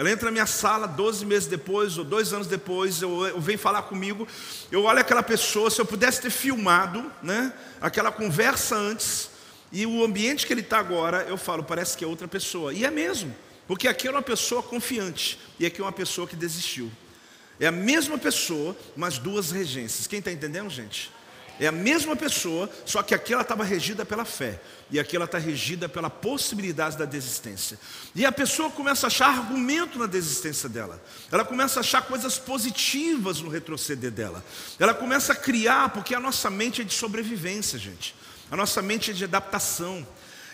[0.00, 3.58] Ela entra na minha sala 12 meses depois, ou dois anos depois, eu, eu vem
[3.58, 4.26] falar comigo.
[4.72, 9.28] Eu olho aquela pessoa, se eu pudesse ter filmado né, aquela conversa antes,
[9.70, 12.72] e o ambiente que ele está agora, eu falo, parece que é outra pessoa.
[12.72, 13.36] E é mesmo,
[13.68, 16.90] porque aqui é uma pessoa confiante, e aqui é uma pessoa que desistiu.
[17.60, 20.06] É a mesma pessoa, mas duas regências.
[20.06, 21.12] Quem está entendendo, gente?
[21.60, 24.58] É a mesma pessoa, só que aqui ela estava regida pela fé.
[24.90, 27.78] E aqui ela está regida pela possibilidade da desistência.
[28.14, 30.98] E a pessoa começa a achar argumento na desistência dela.
[31.30, 34.42] Ela começa a achar coisas positivas no retroceder dela.
[34.78, 38.16] Ela começa a criar, porque a nossa mente é de sobrevivência, gente.
[38.50, 40.06] A nossa mente é de adaptação.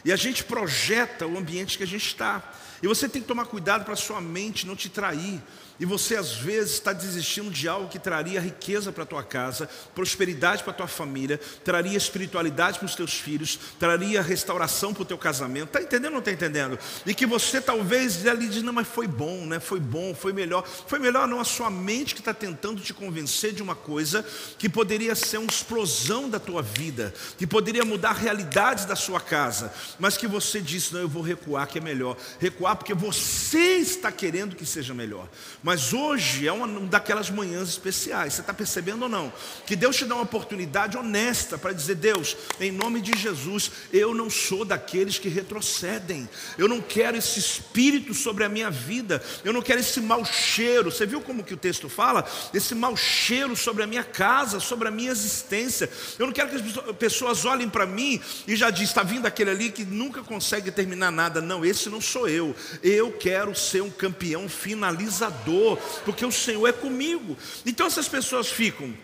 [0.05, 2.53] E a gente projeta o ambiente que a gente está.
[2.83, 5.41] E você tem que tomar cuidado para a sua mente não te trair.
[5.79, 9.69] E você às vezes está desistindo de algo que traria riqueza para a tua casa,
[9.95, 15.07] prosperidade para a tua família, traria espiritualidade para os teus filhos, traria restauração para o
[15.07, 15.67] teu casamento.
[15.67, 16.79] Está entendendo ou não está entendendo?
[17.05, 19.61] E que você talvez ali diz, não, mas foi bom, né?
[19.61, 20.67] Foi bom, foi melhor.
[20.67, 24.25] Foi melhor não a sua mente que está tentando te convencer de uma coisa
[24.59, 29.73] que poderia ser uma explosão da tua vida, que poderia mudar realidades da sua casa,
[29.99, 32.17] mas que você disse, não, eu vou recuar que é melhor.
[32.39, 35.29] Recuar porque você está querendo que seja melhor.
[35.67, 39.33] Mas hoje é uma daquelas manhãs especiais, você está percebendo ou não?
[39.67, 44.15] Que Deus te dá uma oportunidade honesta para dizer: Deus, em nome de Jesus, eu
[44.15, 49.53] não sou daqueles que retrocedem, eu não quero esse espírito sobre a minha vida, eu
[49.53, 50.93] não quero esse mau cheiro.
[50.93, 52.25] Você viu como que o texto fala?
[52.55, 55.91] Esse mau cheiro sobre a minha casa, sobre a minha existência.
[56.17, 59.51] Eu não quero que as pessoas olhem para mim e já diz: está vindo aquele
[59.51, 61.41] ali que nunca consegue terminar nada.
[61.41, 62.55] Não, esse não sou eu.
[62.85, 65.56] Eu quero ser um campeão finalizador
[66.05, 67.37] porque o Senhor é comigo.
[67.65, 68.95] Então essas pessoas ficam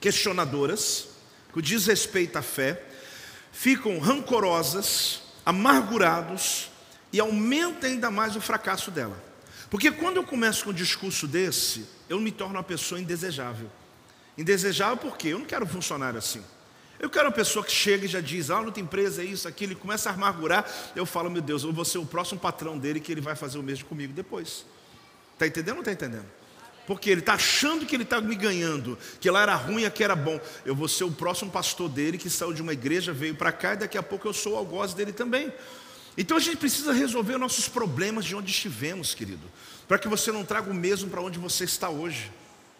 [0.00, 1.08] questionadoras,
[1.52, 2.82] com desrespeito à fé,
[3.52, 6.70] ficam rancorosas, amargurados
[7.12, 9.16] e aumenta ainda mais o fracasso dela.
[9.70, 13.70] Porque quando eu começo com um discurso desse, eu me torno uma pessoa indesejável.
[14.36, 16.42] Indesejável porque eu não quero um funcionário assim.
[16.98, 19.72] Eu quero uma pessoa que chega e já diz, ah, outra empresa é isso, aquilo,
[19.72, 20.64] e começa a amargurar.
[20.94, 23.58] Eu falo, meu Deus, eu vou ser o próximo patrão dele que ele vai fazer
[23.58, 24.64] o mesmo comigo depois.
[25.42, 26.26] Está entendendo ou não está entendendo?
[26.86, 30.04] Porque ele está achando que ele está me ganhando, que lá era ruim e aqui
[30.04, 30.40] era bom.
[30.64, 33.74] Eu vou ser o próximo pastor dele que saiu de uma igreja, veio para cá
[33.74, 35.52] e daqui a pouco eu sou o algoz dele também.
[36.16, 39.42] Então a gente precisa resolver nossos problemas de onde estivemos, querido,
[39.88, 42.30] para que você não traga o mesmo para onde você está hoje.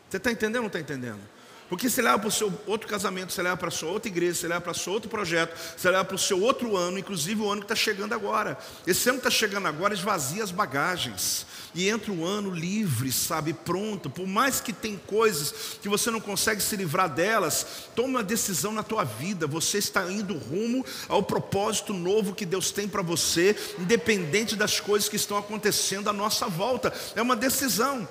[0.09, 1.21] Você está entendendo ou não está entendendo?
[1.69, 4.35] Porque você leva para o seu outro casamento, você leva para a sua outra igreja,
[4.35, 7.41] você leva para o seu outro projeto, você leva para o seu outro ano, inclusive
[7.41, 8.59] o ano que está chegando agora.
[8.87, 11.47] Esse ano que está chegando agora esvazia as bagagens.
[11.75, 14.11] E entra o ano livre, sabe, pronto.
[14.11, 18.73] Por mais que tem coisas que você não consegue se livrar delas, tome uma decisão
[18.73, 19.47] na tua vida.
[19.47, 25.09] Você está indo rumo ao propósito novo que Deus tem para você, independente das coisas
[25.09, 26.93] que estão acontecendo à nossa volta.
[27.17, 28.07] É uma decisão.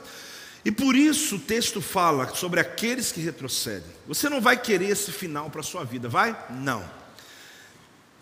[0.65, 3.89] E por isso o texto fala sobre aqueles que retrocedem.
[4.07, 6.35] Você não vai querer esse final para a sua vida, vai?
[6.49, 6.83] Não.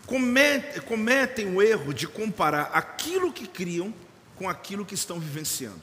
[0.06, 3.94] Cometem, cometem o erro de comparar aquilo que criam
[4.40, 5.82] com aquilo que estão vivenciando.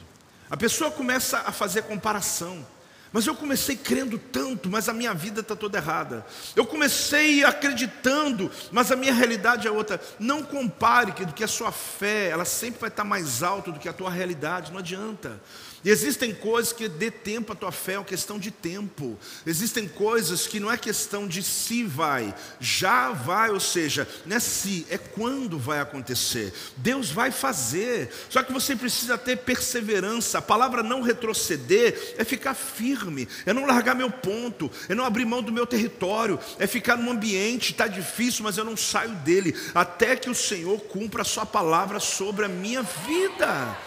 [0.51, 2.67] A pessoa começa a fazer comparação.
[3.13, 6.27] Mas eu comecei crendo tanto, mas a minha vida está toda errada.
[6.55, 10.01] Eu comecei acreditando, mas a minha realidade é outra.
[10.19, 13.89] Não compare que, que a sua fé, ela sempre vai estar mais alta do que
[13.89, 15.41] a tua realidade, não adianta.
[15.87, 19.17] E existem coisas que dê tempo à tua fé, é uma questão de tempo.
[19.47, 24.41] Existem coisas que não é questão de se vai, já vai, ou seja, não é
[24.41, 26.53] se, é quando vai acontecer.
[26.77, 28.11] Deus vai fazer.
[28.29, 30.39] Só que você precisa ter perseverança.
[30.39, 35.25] A palavra não retroceder é ficar firme, é não largar meu ponto, é não abrir
[35.25, 39.55] mão do meu território, é ficar num ambiente, está difícil, mas eu não saio dele,
[39.73, 43.79] até que o Senhor cumpra a sua palavra sobre a minha vida.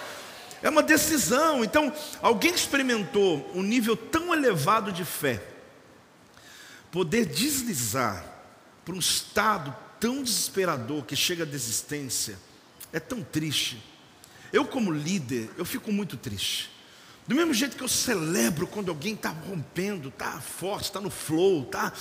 [0.62, 1.64] É uma decisão.
[1.64, 5.44] Então, alguém experimentou um nível tão elevado de fé,
[6.92, 8.26] poder deslizar
[8.84, 12.40] para um estado tão desesperador que chega à desistência,
[12.92, 13.84] é tão triste.
[14.52, 16.72] Eu, como líder, eu fico muito triste.
[17.28, 21.62] Do mesmo jeito que eu celebro quando alguém está rompendo, está forte, está no flow,
[21.62, 21.94] está.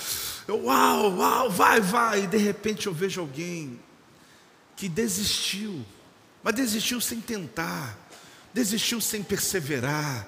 [0.49, 2.25] Uau, uau, vai, vai.
[2.25, 3.79] E de repente eu vejo alguém
[4.75, 5.85] que desistiu,
[6.43, 8.08] mas desistiu sem tentar
[8.59, 10.27] desistiu sem perseverar,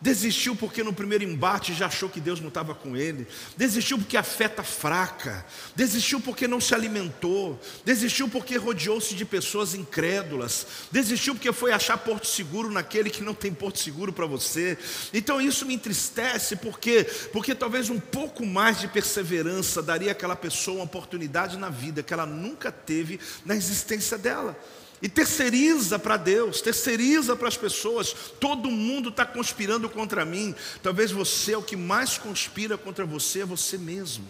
[0.00, 4.16] desistiu porque no primeiro embate já achou que Deus não estava com ele, desistiu porque
[4.16, 10.66] a fé está fraca, desistiu porque não se alimentou, desistiu porque rodeou-se de pessoas incrédulas,
[10.90, 14.78] desistiu porque foi achar porto seguro naquele que não tem porto seguro para você.
[15.12, 20.78] Então isso me entristece porque porque talvez um pouco mais de perseverança daria àquela pessoa
[20.78, 24.58] uma oportunidade na vida que ela nunca teve na existência dela
[25.06, 28.12] e terceiriza para Deus, terceiriza para as pessoas.
[28.40, 30.52] Todo mundo está conspirando contra mim.
[30.82, 34.26] Talvez você é o que mais conspira contra você, é você mesmo.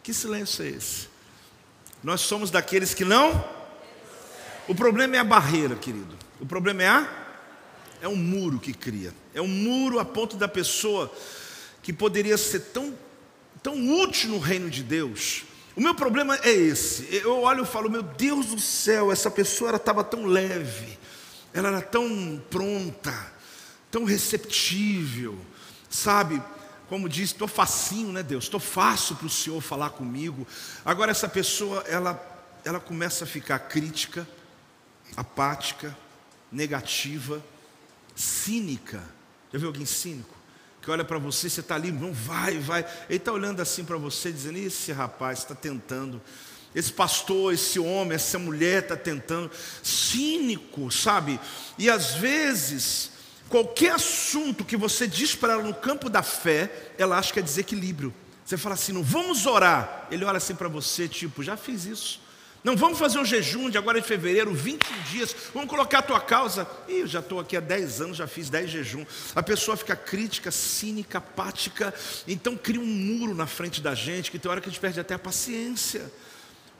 [0.00, 1.08] Que silêncio é esse?
[2.00, 3.44] Nós somos daqueles que não.
[4.68, 6.16] O problema é a barreira, querido.
[6.38, 7.24] O problema é a
[8.00, 9.12] é um muro que cria.
[9.34, 11.12] É um muro a ponto da pessoa
[11.82, 12.96] que poderia ser tão
[13.60, 15.42] tão útil no reino de Deus,
[15.78, 17.08] o meu problema é esse.
[17.14, 20.98] Eu olho e falo, meu Deus do céu, essa pessoa estava tão leve,
[21.54, 23.14] ela era tão pronta,
[23.88, 25.38] tão receptível,
[25.88, 26.42] sabe?
[26.88, 28.42] Como diz, estou facinho, né, Deus?
[28.42, 30.44] Estou fácil para o Senhor falar comigo.
[30.84, 32.20] Agora essa pessoa, ela,
[32.64, 34.26] ela começa a ficar crítica,
[35.16, 35.96] apática,
[36.50, 37.40] negativa,
[38.16, 39.00] cínica.
[39.52, 40.37] Já viu alguém cínico?
[40.88, 42.80] Que olha para você, você está ali, não vai, vai.
[43.10, 46.18] Ele está olhando assim para você, dizendo: esse rapaz está tentando,
[46.74, 49.50] esse pastor, esse homem, essa mulher está tentando.
[49.82, 51.38] Cínico, sabe?
[51.76, 53.10] E às vezes,
[53.50, 57.42] qualquer assunto que você diz para ela no campo da fé, ela acha que é
[57.42, 58.14] desequilíbrio.
[58.42, 60.08] Você fala assim, não vamos orar.
[60.10, 62.18] Ele olha assim para você, tipo, já fiz isso.
[62.68, 66.20] Não vamos fazer um jejum de agora de fevereiro, 21 dias, vamos colocar a tua
[66.20, 66.68] causa.
[66.86, 69.06] Ih, eu já estou aqui há 10 anos, já fiz 10 jejum.
[69.34, 71.94] A pessoa fica crítica, cínica, apática,
[72.26, 75.00] então cria um muro na frente da gente, que tem hora que a gente perde
[75.00, 76.12] até a paciência.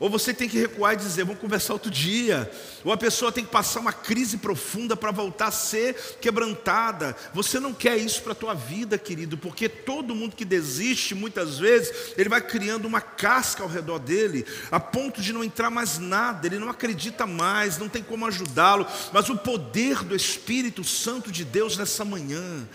[0.01, 2.49] Ou você tem que recuar e dizer, vamos conversar outro dia.
[2.85, 7.17] Ou a pessoa tem que passar uma crise profunda para voltar a ser quebrantada.
[7.35, 11.59] Você não quer isso para a tua vida, querido, porque todo mundo que desiste, muitas
[11.59, 15.99] vezes, ele vai criando uma casca ao redor dele, a ponto de não entrar mais
[15.99, 18.87] nada, ele não acredita mais, não tem como ajudá-lo.
[19.13, 22.69] Mas o poder do Espírito Santo de Deus nessa manhã,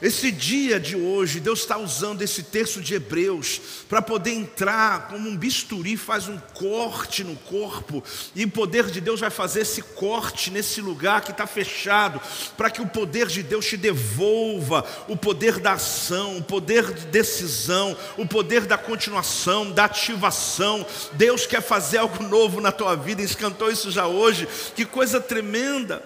[0.00, 5.28] esse dia de hoje, Deus está usando esse texto de Hebreus para poder entrar como
[5.28, 8.02] um bisturi, faz um corte no corpo,
[8.34, 12.20] e o poder de Deus vai fazer esse corte nesse lugar que está fechado,
[12.56, 17.06] para que o poder de Deus te devolva o poder da ação, o poder de
[17.06, 20.86] decisão, o poder da continuação, da ativação.
[21.14, 25.20] Deus quer fazer algo novo na tua vida, e cantou isso já hoje, que coisa
[25.20, 26.04] tremenda.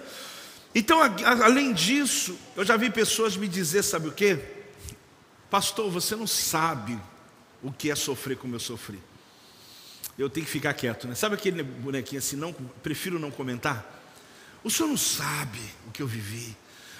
[0.75, 0.99] Então,
[1.43, 4.39] além disso, eu já vi pessoas me dizer, sabe o que?
[5.49, 6.99] Pastor, você não sabe
[7.61, 8.99] o que é sofrer como eu sofri.
[10.17, 11.15] Eu tenho que ficar quieto, né?
[11.15, 14.01] Sabe aquele bonequinho assim, não, prefiro não comentar?
[14.63, 16.55] O senhor não sabe o que eu vivi.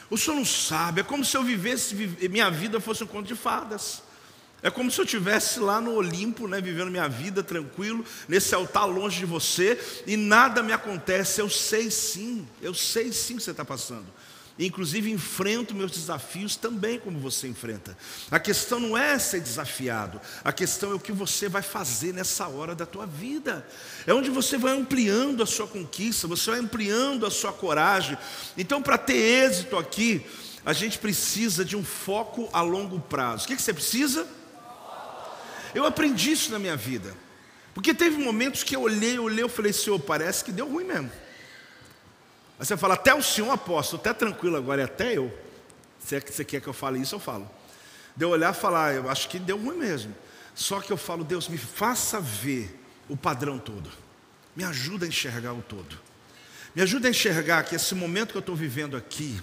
[0.09, 1.95] O senhor não sabe, é como se eu vivesse,
[2.29, 4.03] minha vida fosse um conto de fadas.
[4.63, 8.85] É como se eu estivesse lá no Olimpo, né, vivendo minha vida tranquilo, nesse altar
[8.85, 11.41] longe de você, e nada me acontece.
[11.41, 14.05] Eu sei sim, eu sei sim o que você está passando.
[14.57, 17.97] Inclusive enfrento meus desafios também como você enfrenta.
[18.31, 22.47] A questão não é ser desafiado, a questão é o que você vai fazer nessa
[22.47, 23.67] hora da tua vida.
[24.07, 28.17] É onde você vai ampliando a sua conquista, você vai ampliando a sua coragem.
[28.57, 30.25] Então, para ter êxito aqui,
[30.63, 33.43] a gente precisa de um foco a longo prazo.
[33.43, 34.25] O que, que você precisa?
[35.73, 37.15] Eu aprendi isso na minha vida.
[37.73, 41.11] Porque teve momentos que eu olhei, olhei, eu falei, Senhor, parece que deu ruim mesmo.
[42.59, 45.35] Aí você fala, até o Senhor apóstolo, até tranquilo agora, é até eu.
[45.99, 47.49] Se é que você quer que eu fale isso, eu falo.
[48.15, 50.15] De eu olhar e falar, eu acho que deu ruim mesmo.
[50.53, 53.89] Só que eu falo, Deus, me faça ver o padrão todo.
[54.55, 55.99] Me ajuda a enxergar o todo.
[56.75, 59.41] Me ajuda a enxergar que esse momento que eu estou vivendo aqui,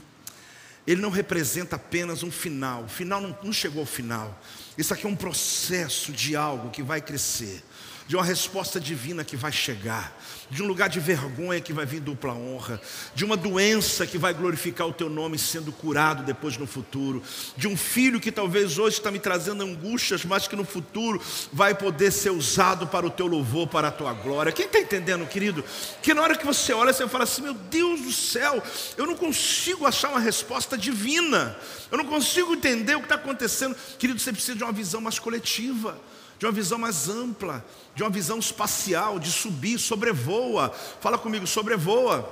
[0.90, 2.82] ele não representa apenas um final.
[2.84, 4.36] O final não, não chegou ao final.
[4.76, 7.62] Isso aqui é um processo de algo que vai crescer
[8.10, 10.12] de uma resposta divina que vai chegar,
[10.50, 12.82] de um lugar de vergonha que vai vir dupla honra,
[13.14, 17.22] de uma doença que vai glorificar o teu nome sendo curado depois no futuro,
[17.56, 21.72] de um filho que talvez hoje está me trazendo angústias, mas que no futuro vai
[21.72, 24.50] poder ser usado para o teu louvor, para a tua glória.
[24.50, 25.64] Quem está entendendo, querido?
[26.02, 28.60] Que na hora que você olha, você fala assim: meu Deus do céu,
[28.96, 31.56] eu não consigo achar uma resposta divina,
[31.92, 33.76] eu não consigo entender o que está acontecendo.
[34.00, 35.96] Querido, você precisa de uma visão mais coletiva
[36.40, 37.62] de uma visão mais ampla,
[37.94, 40.70] de uma visão espacial, de subir, sobrevoa.
[40.98, 42.26] Fala comigo, sobrevoa.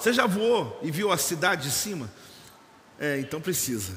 [0.00, 2.10] Você já voou e viu a cidade de cima?
[2.98, 3.92] É, então precisa.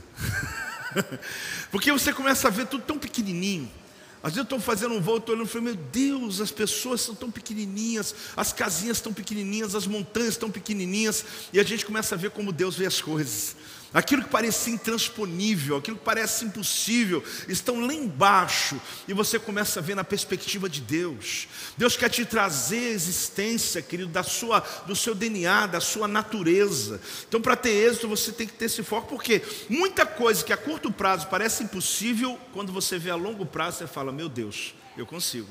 [1.71, 3.71] Porque você começa a ver tudo tão pequenininho.
[4.17, 6.99] Às vezes eu estou fazendo um voo, estou olhando e falei, meu Deus, as pessoas
[6.99, 12.13] são tão pequenininhas, as casinhas estão pequenininhas, as montanhas estão pequenininhas, e a gente começa
[12.13, 13.55] a ver como Deus vê as coisas.
[13.93, 19.83] Aquilo que parecia intransponível, aquilo que parece impossível, estão lá embaixo e você começa a
[19.83, 21.47] ver na perspectiva de Deus.
[21.77, 26.99] Deus quer te trazer a existência, querido, da sua, do seu DNA, da sua natureza.
[27.27, 30.57] Então, para ter êxito, você tem que ter esse foco, porque muita coisa que a
[30.57, 35.05] curto prazo parece impossível, quando você vê a longo prazo, você fala: Meu Deus, eu
[35.05, 35.47] consigo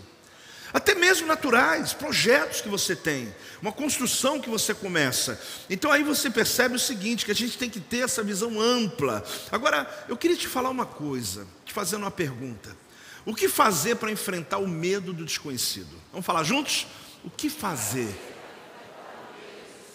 [0.73, 5.41] até mesmo naturais, projetos que você tem, uma construção que você começa.
[5.71, 9.25] Então aí você percebe o seguinte: que a gente tem que ter essa visão ampla.
[9.51, 12.77] Agora, eu queria te falar uma coisa, te fazendo uma pergunta.
[13.25, 15.91] O que fazer para enfrentar o medo do desconhecido?
[16.12, 16.87] Vamos falar juntos?
[17.25, 18.09] O que fazer?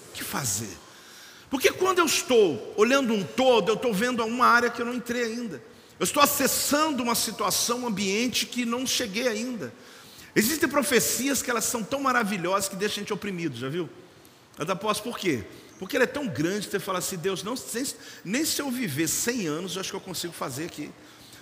[0.09, 0.78] O que fazer?
[1.49, 4.93] Porque quando eu estou olhando um todo, eu estou vendo uma área que eu não
[4.93, 5.63] entrei ainda.
[5.99, 9.74] Eu estou acessando uma situação, um ambiente que não cheguei ainda.
[10.36, 13.89] Existem profecias que elas são tão maravilhosas que deixam a gente oprimido, já viu?
[14.57, 15.43] Mas apóstolo, por quê?
[15.77, 17.55] Porque ele é tão grande que você fala assim, Deus, não,
[18.23, 20.91] nem se eu viver 100 anos, eu acho que eu consigo fazer aqui.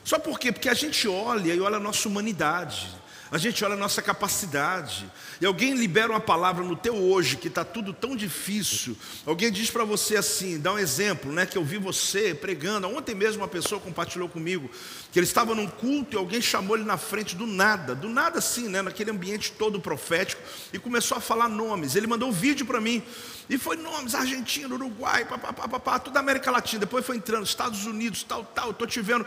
[0.03, 0.51] Só por quê?
[0.51, 2.89] Porque a gente olha e olha a nossa humanidade
[3.31, 5.09] a gente olha a nossa capacidade,
[5.39, 8.97] e alguém libera uma palavra no teu hoje, que está tudo tão difícil.
[9.25, 11.45] Alguém diz para você assim, dá um exemplo, né?
[11.45, 12.87] Que eu vi você pregando.
[12.87, 14.69] Ontem mesmo uma pessoa compartilhou comigo
[15.11, 18.39] que ele estava num culto e alguém chamou ele na frente do nada, do nada
[18.39, 18.81] assim, né?
[18.81, 20.41] Naquele ambiente todo profético,
[20.73, 21.95] e começou a falar nomes.
[21.95, 23.03] Ele mandou um vídeo para mim,
[23.47, 26.79] e foi nomes: Argentina, Uruguai, papapá, papá, toda a América Latina.
[26.79, 29.25] Depois foi entrando, Estados Unidos, tal, tal, estou te vendo.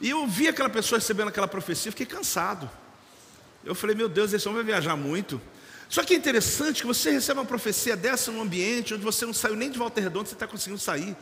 [0.00, 2.68] E eu vi aquela pessoa recebendo aquela profecia, fiquei cansado.
[3.64, 5.40] Eu falei, meu Deus, esse homem vai viajar muito.
[5.88, 9.32] Só que é interessante que você recebe uma profecia dessa num ambiente onde você não
[9.32, 11.16] saiu nem de volta redonda, você está conseguindo sair.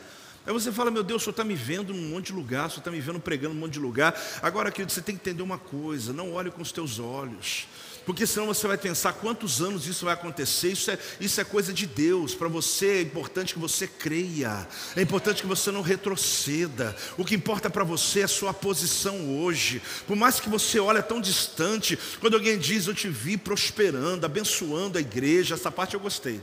[0.45, 2.71] Aí você fala, meu Deus, o senhor está me vendo num monte de lugar, o
[2.71, 4.21] senhor está me vendo pregando num monte de lugar.
[4.43, 7.69] Agora, querido, você tem que entender uma coisa: não olhe com os teus olhos.
[8.05, 10.73] Porque senão você vai pensar quantos anos isso vai acontecer.
[10.73, 12.35] Isso é, isso é coisa de Deus.
[12.35, 14.67] Para você é importante que você creia.
[14.97, 16.97] É importante que você não retroceda.
[17.17, 19.83] O que importa para você é a sua posição hoje.
[20.07, 24.99] Por mais que você olhe tão distante, quando alguém diz eu te vi prosperando, abençoando
[24.99, 26.41] a igreja, essa parte eu gostei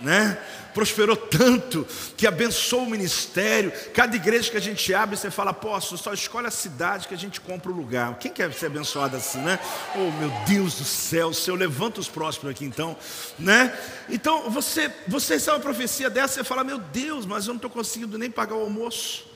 [0.00, 0.38] né?
[0.72, 1.86] Prosperou tanto
[2.16, 3.72] que abençoou o ministério.
[3.92, 7.18] Cada igreja que a gente abre, você fala, apóstolo, só escolhe a cidade que a
[7.18, 8.16] gente compra o lugar.
[8.18, 9.58] Quem quer ser abençoado assim, né?
[9.94, 12.96] Oh, meu Deus do céu, se eu levanto os próximos aqui então,
[13.38, 13.76] né?
[14.08, 17.70] Então, você, você recebe uma profecia dessa, você fala, meu Deus, mas eu não estou
[17.70, 19.26] conseguindo nem pagar o almoço.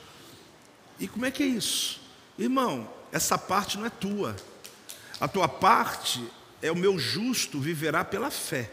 [0.99, 1.99] E como é que é isso?
[2.37, 4.35] Irmão, essa parte não é tua.
[5.19, 6.25] A tua parte
[6.61, 8.69] é o meu justo viverá pela fé.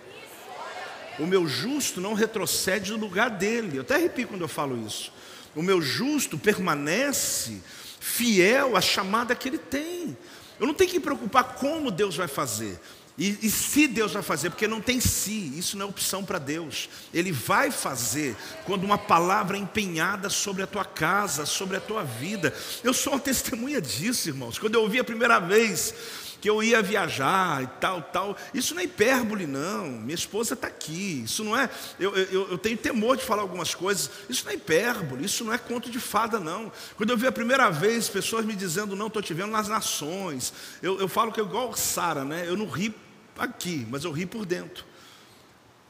[1.18, 3.78] O meu justo não retrocede no lugar dele.
[3.78, 5.12] Eu até arrepio quando eu falo isso.
[5.54, 7.60] O meu justo permanece
[8.00, 10.16] fiel à chamada que ele tem.
[10.58, 12.78] Eu não tenho que me preocupar como Deus vai fazer.
[13.18, 16.38] E, e, se Deus vai fazer, porque não tem si, isso não é opção para
[16.38, 16.88] Deus.
[17.12, 18.34] Ele vai fazer
[18.64, 22.54] quando uma palavra é empenhada sobre a tua casa, sobre a tua vida.
[22.82, 24.58] Eu sou uma testemunha disso, irmãos.
[24.58, 25.94] Quando eu ouvi a primeira vez
[26.42, 28.36] que eu ia viajar e tal, tal.
[28.52, 29.86] Isso não é hipérbole, não.
[29.86, 31.22] Minha esposa está aqui.
[31.24, 31.70] Isso não é.
[32.00, 34.10] Eu, eu, eu, tenho temor de falar algumas coisas.
[34.28, 36.72] Isso não é hipérbole, isso não é conto de fada, não.
[36.96, 40.52] Quando eu vi a primeira vez pessoas me dizendo, não, estou te vendo nas nações.
[40.82, 42.44] Eu, eu falo que é igual Sara, né?
[42.48, 42.92] Eu não ri
[43.38, 44.84] aqui, mas eu ri por dentro.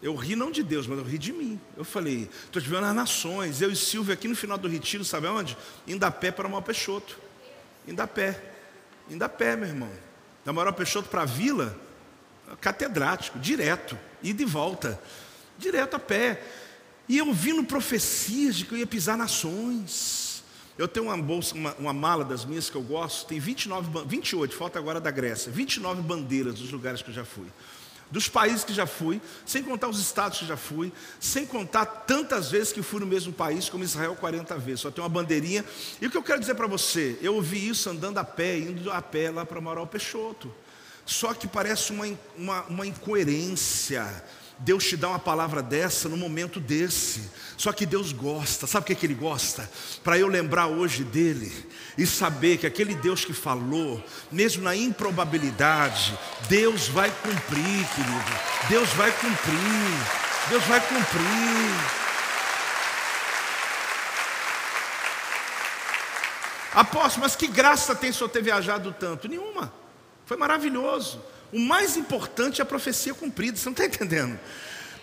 [0.03, 1.59] Eu ri não de Deus, mas eu ri de mim.
[1.79, 3.63] Eu falei, estou te vendo nas nações.
[3.63, 5.57] Eu e Silvia aqui no final do retiro, sabe aonde?
[5.87, 7.19] Indo a pé para o Peixoto.
[7.89, 8.39] Indo a pé.
[9.09, 10.12] Indo a pé, meu irmão
[10.45, 11.79] da Maior Peixoto para a vila,
[12.61, 15.01] catedrático, direto, e de volta,
[15.59, 16.43] direto a pé.
[17.09, 20.43] E eu ouvindo profecias de que eu ia pisar nações.
[20.79, 24.55] Eu tenho uma bolsa, uma, uma, mala das minhas que eu gosto, tem 29, 28,
[24.55, 27.47] falta agora da Grécia, 29 bandeiras dos lugares que eu já fui.
[28.13, 32.51] Dos países que já fui, sem contar os estados que já fui, sem contar tantas
[32.51, 35.65] vezes que fui no mesmo país, como Israel 40 vezes, só tem uma bandeirinha.
[35.99, 38.93] E o que eu quero dizer para você, eu ouvi isso andando a pé, indo
[38.93, 40.53] a pé lá para Amaral Peixoto.
[41.07, 42.07] Só que parece uma,
[42.37, 44.23] uma, uma incoerência
[44.65, 47.31] Deus te dá uma palavra dessa no momento desse.
[47.57, 49.69] Só que Deus gosta, sabe o que, é que Ele gosta?
[50.05, 51.53] Para eu lembrar hoje dele
[51.99, 56.17] e saber que aquele Deus que falou, mesmo na improbabilidade,
[56.49, 58.41] Deus vai cumprir, querido.
[58.69, 60.23] Deus vai cumprir.
[60.49, 62.03] Deus vai cumprir.
[66.75, 69.29] Apóstolo, mas que graça tem só ter viajado tanto?
[69.29, 69.73] Nenhuma.
[70.25, 71.21] Foi maravilhoso.
[71.53, 74.41] O mais importante é a profecia cumprida, você não está entendendo?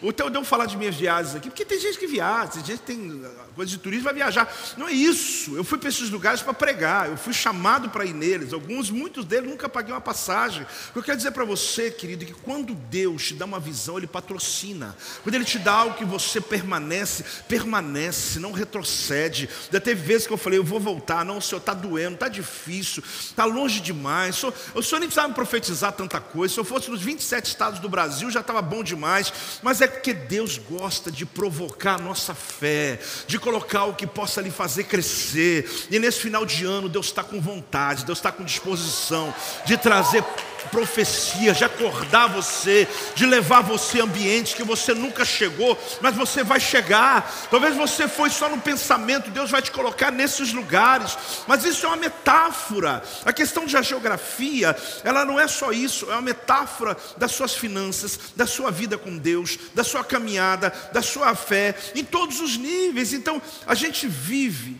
[0.01, 2.79] Então eu devo falar de minhas viagens aqui, porque tem gente que viaja, tem gente
[2.79, 3.21] que tem
[3.55, 4.49] coisa de turismo vai viajar.
[4.77, 5.55] Não é isso.
[5.55, 8.53] Eu fui para esses lugares para pregar, eu fui chamado para ir neles.
[8.53, 10.63] Alguns, muitos deles nunca paguei uma passagem.
[10.63, 13.59] O que eu quero dizer para você, querido, é que quando Deus te dá uma
[13.59, 14.95] visão, Ele patrocina.
[15.23, 19.49] Quando Ele te dá algo que você permanece, permanece, não retrocede.
[19.69, 21.25] Já teve vezes que eu falei, eu vou voltar.
[21.25, 24.37] Não, o Senhor está doendo, está difícil, está longe demais.
[24.37, 26.53] O senhor, o senhor nem precisava me profetizar tanta coisa.
[26.53, 29.33] Se eu fosse nos 27 estados do Brasil, já estava bom demais.
[29.61, 34.41] Mas é porque Deus gosta de provocar a nossa fé, de colocar o que possa
[34.41, 35.69] lhe fazer crescer.
[35.89, 39.33] E nesse final de ano, Deus está com vontade, Deus está com disposição
[39.65, 40.23] de trazer
[40.67, 46.43] profecia, de acordar você, de levar você a ambientes que você nunca chegou, mas você
[46.43, 47.31] vai chegar.
[47.49, 51.17] Talvez você foi só no pensamento, Deus vai te colocar nesses lugares.
[51.47, 53.03] Mas isso é uma metáfora.
[53.23, 57.55] A questão de a geografia, ela não é só isso, é uma metáfora das suas
[57.55, 62.57] finanças, da sua vida com Deus, da sua caminhada, da sua fé, em todos os
[62.57, 63.13] níveis.
[63.13, 64.77] Então, a gente vive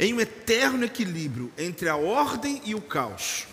[0.00, 3.51] em um eterno equilíbrio entre a ordem e o caos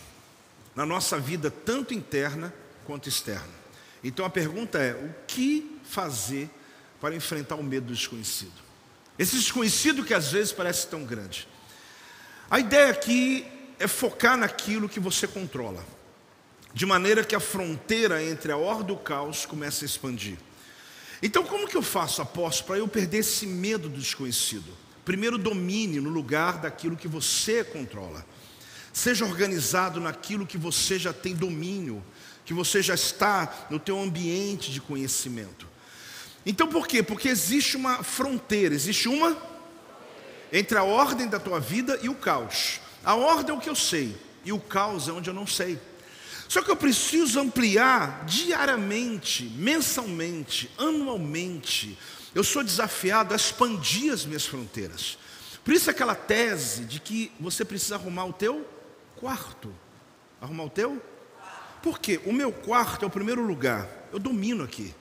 [0.79, 2.53] na nossa vida, tanto interna
[2.85, 3.51] quanto externa.
[4.01, 6.49] Então a pergunta é: o que fazer
[7.01, 8.53] para enfrentar o medo do desconhecido?
[9.17, 11.45] Esse desconhecido que às vezes parece tão grande.
[12.49, 13.45] A ideia aqui
[13.77, 15.85] é focar naquilo que você controla,
[16.73, 20.37] de maneira que a fronteira entre a ordem e o caos comece a expandir.
[21.21, 24.71] Então, como que eu faço, apóstolo, para eu perder esse medo do desconhecido?
[25.03, 28.25] Primeiro, domine no lugar daquilo que você controla.
[28.91, 32.03] Seja organizado naquilo que você já tem domínio,
[32.45, 35.67] que você já está no teu ambiente de conhecimento.
[36.45, 37.03] Então por quê?
[37.03, 39.37] Porque existe uma fronteira, existe uma
[40.51, 42.79] entre a ordem da tua vida e o caos.
[43.03, 45.79] A ordem é o que eu sei e o caos é onde eu não sei.
[46.47, 51.95] Só que eu preciso ampliar diariamente, mensalmente, anualmente.
[52.33, 55.19] Eu sou desafiado a expandir as minhas fronteiras.
[55.63, 58.67] Por isso aquela tese de que você precisa arrumar o teu
[59.19, 59.73] quarto.
[60.41, 61.01] Arrumar o teu?
[61.83, 63.87] Porque o meu quarto é o primeiro lugar.
[64.11, 64.93] Eu domino aqui.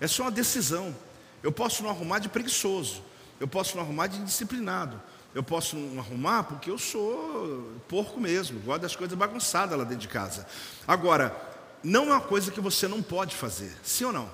[0.00, 0.94] É só uma decisão.
[1.42, 3.02] Eu posso não arrumar de preguiçoso.
[3.40, 5.00] Eu posso não arrumar de disciplinado.
[5.34, 8.60] Eu posso não arrumar porque eu sou porco mesmo.
[8.60, 10.46] Gosto das coisas bagunçadas lá dentro de casa.
[10.86, 11.34] Agora,
[11.82, 13.74] não é uma coisa que você não pode fazer.
[13.82, 14.30] Sim ou não?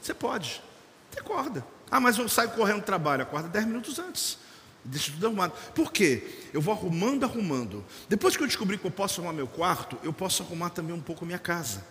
[0.00, 0.62] Você pode.
[1.10, 1.66] Você acorda.
[1.90, 3.22] Ah, mas eu saio correndo do trabalho.
[3.22, 4.38] Acorda 10 minutos antes.
[4.86, 5.52] Deixa tudo arrumado.
[5.74, 6.48] Por quê?
[6.52, 7.84] Eu vou arrumando, arrumando.
[8.08, 11.00] Depois que eu descobri que eu posso arrumar meu quarto, eu posso arrumar também um
[11.00, 11.84] pouco a minha casa.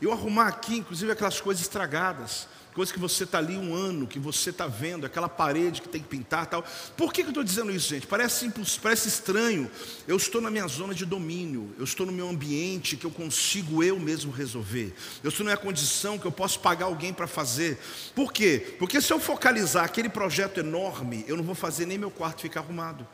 [0.00, 4.18] Eu arrumar aqui, inclusive, aquelas coisas estragadas coisa que você está ali um ano, que
[4.18, 6.62] você está vendo, aquela parede que tem que pintar tal.
[6.94, 8.06] Por que, que eu estou dizendo isso, gente?
[8.06, 8.52] Parece,
[8.82, 9.70] parece estranho.
[10.06, 13.82] Eu estou na minha zona de domínio, eu estou no meu ambiente que eu consigo
[13.82, 14.94] eu mesmo resolver.
[15.24, 17.78] Eu estou numa condição que eu posso pagar alguém para fazer.
[18.14, 18.76] Por quê?
[18.78, 22.60] Porque se eu focalizar aquele projeto enorme, eu não vou fazer nem meu quarto ficar
[22.60, 23.08] arrumado.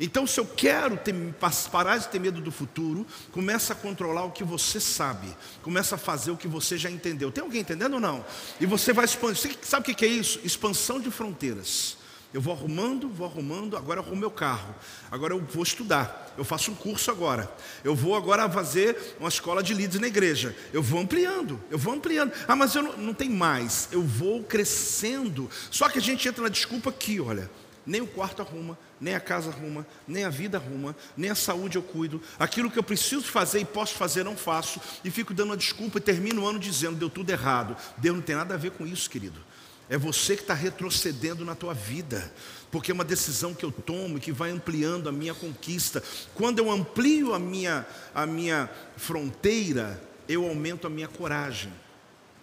[0.00, 1.14] Então, se eu quero ter,
[1.70, 5.28] parar de ter medo do futuro, começa a controlar o que você sabe,
[5.62, 7.30] começa a fazer o que você já entendeu.
[7.30, 8.24] Tem alguém entendendo ou não?
[8.58, 9.58] E você vai expandir.
[9.60, 10.40] Sabe o que é isso?
[10.42, 11.98] Expansão de fronteiras.
[12.32, 14.74] Eu vou arrumando, vou arrumando, agora arrumo meu carro.
[15.10, 16.32] Agora eu vou estudar.
[16.38, 17.52] Eu faço um curso agora.
[17.82, 20.56] Eu vou agora fazer uma escola de líderes na igreja.
[20.72, 22.32] Eu vou ampliando, eu vou ampliando.
[22.46, 23.88] Ah, mas eu não, não mais.
[23.90, 25.50] Eu vou crescendo.
[25.70, 27.50] Só que a gente entra na desculpa aqui, olha.
[27.84, 31.76] Nem o quarto arruma, nem a casa arruma, nem a vida arruma, nem a saúde
[31.76, 32.20] eu cuido.
[32.38, 34.80] Aquilo que eu preciso fazer e posso fazer, não faço.
[35.02, 37.76] E fico dando uma desculpa e termino o ano dizendo, deu tudo errado.
[37.96, 39.40] Deus não tem nada a ver com isso, querido.
[39.88, 42.32] É você que está retrocedendo na tua vida,
[42.70, 46.02] porque é uma decisão que eu tomo e que vai ampliando a minha conquista.
[46.34, 47.84] Quando eu amplio a minha,
[48.14, 51.72] a minha fronteira, eu aumento a minha coragem.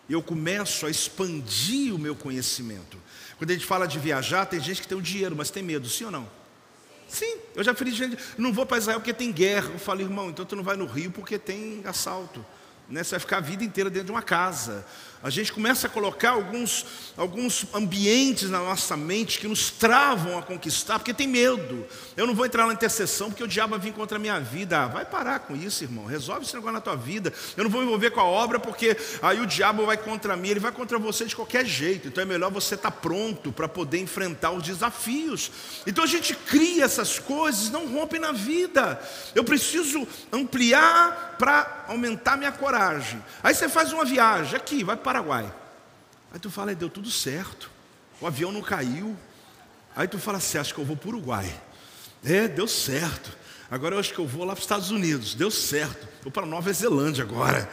[0.10, 2.97] Eu começo a expandir o meu conhecimento.
[3.38, 5.88] Quando a gente fala de viajar, tem gente que tem o dinheiro, mas tem medo,
[5.88, 6.37] sim ou não?
[7.08, 9.70] Sim, eu já feri gente, não vou para Israel porque tem guerra.
[9.72, 12.45] Eu falei, irmão, então tu não vai no Rio porque tem assalto.
[12.89, 13.03] Né?
[13.03, 14.86] Você vai ficar a vida inteira dentro de uma casa.
[15.24, 16.86] A gente começa a colocar alguns,
[17.18, 21.86] alguns ambientes na nossa mente que nos travam a conquistar, porque tem medo.
[22.15, 24.84] Eu não vou entrar na intercessão porque o diabo vai vir contra a minha vida.
[24.84, 26.05] Ah, vai parar com isso, irmão.
[26.05, 27.34] Resolve esse negócio na tua vida.
[27.55, 30.49] Eu não vou me envolver com a obra porque aí o diabo vai contra mim,
[30.49, 32.07] ele vai contra você de qualquer jeito.
[32.07, 35.51] Então é melhor você estar pronto para poder enfrentar os desafios.
[35.88, 39.01] Então a gente cria essas coisas, não rompem na vida.
[39.34, 43.24] Eu preciso ampliar para aumentar minha coragem.
[43.43, 45.49] Aí você faz uma viagem aqui, vai Paraguai.
[46.34, 47.72] Aí tu fala, deu tudo certo.
[48.20, 49.16] O avião não caiu.
[49.95, 51.49] Aí tu fala assim, acho que eu vou para o Uruguai.
[52.26, 53.32] É, deu certo.
[53.72, 55.34] Agora eu acho que eu vou lá para os Estados Unidos.
[55.34, 56.05] Deu certo.
[56.22, 57.70] Vou para Nova Zelândia agora.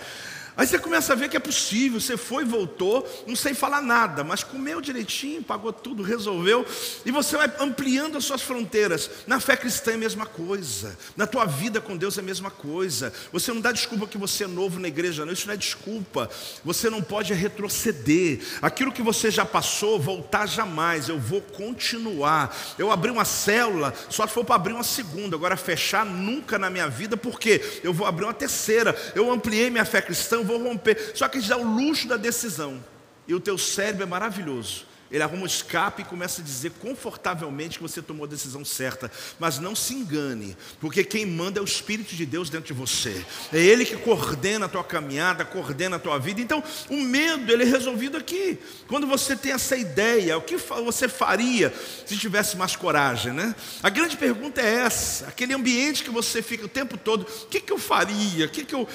[0.57, 4.22] Aí você começa a ver que é possível, você foi, voltou, não sei falar nada,
[4.22, 6.64] mas comeu direitinho, pagou tudo, resolveu,
[7.05, 9.11] e você vai ampliando as suas fronteiras.
[9.26, 12.50] Na fé cristã é a mesma coisa, na tua vida com Deus é a mesma
[12.50, 13.12] coisa.
[13.32, 16.30] Você não dá desculpa que você é novo na igreja, não, isso não é desculpa.
[16.64, 18.40] Você não pode retroceder.
[18.62, 21.09] Aquilo que você já passou, voltar jamais.
[21.09, 22.57] Eu vou continuar.
[22.78, 26.70] Eu abri uma célula, só se for para abrir uma segunda, agora fechar nunca na
[26.70, 28.96] minha vida, porque eu vou abrir uma terceira.
[29.14, 31.12] Eu ampliei minha fé cristã vou romper.
[31.14, 32.82] Só que a gente dá o luxo da decisão.
[33.26, 34.86] E o teu cérebro é maravilhoso.
[35.11, 39.11] Ele arruma um escape e começa a dizer confortavelmente que você tomou a decisão certa.
[39.38, 43.24] Mas não se engane, porque quem manda é o Espírito de Deus dentro de você.
[43.52, 46.40] É Ele que coordena a tua caminhada, coordena a tua vida.
[46.40, 48.59] Então, o medo, ele é resolvido aqui.
[48.88, 51.72] Quando você tem essa ideia, o que você faria
[52.07, 53.55] se tivesse mais coragem, né?
[53.82, 57.61] A grande pergunta é essa: aquele ambiente que você fica o tempo todo, o que,
[57.61, 58.46] que eu faria?
[58.46, 58.88] O que, que eu.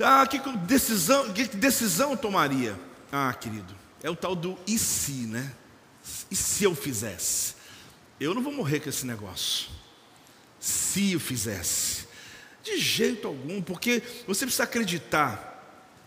[0.00, 2.78] Ah, que, que decisão, que decisão eu tomaria?
[3.10, 3.74] Ah, querido,
[4.06, 5.52] é o tal do e se, né?
[6.30, 7.56] E se eu fizesse?
[8.20, 9.68] Eu não vou morrer com esse negócio.
[10.60, 12.06] Se eu fizesse.
[12.62, 15.54] De jeito algum, porque você precisa acreditar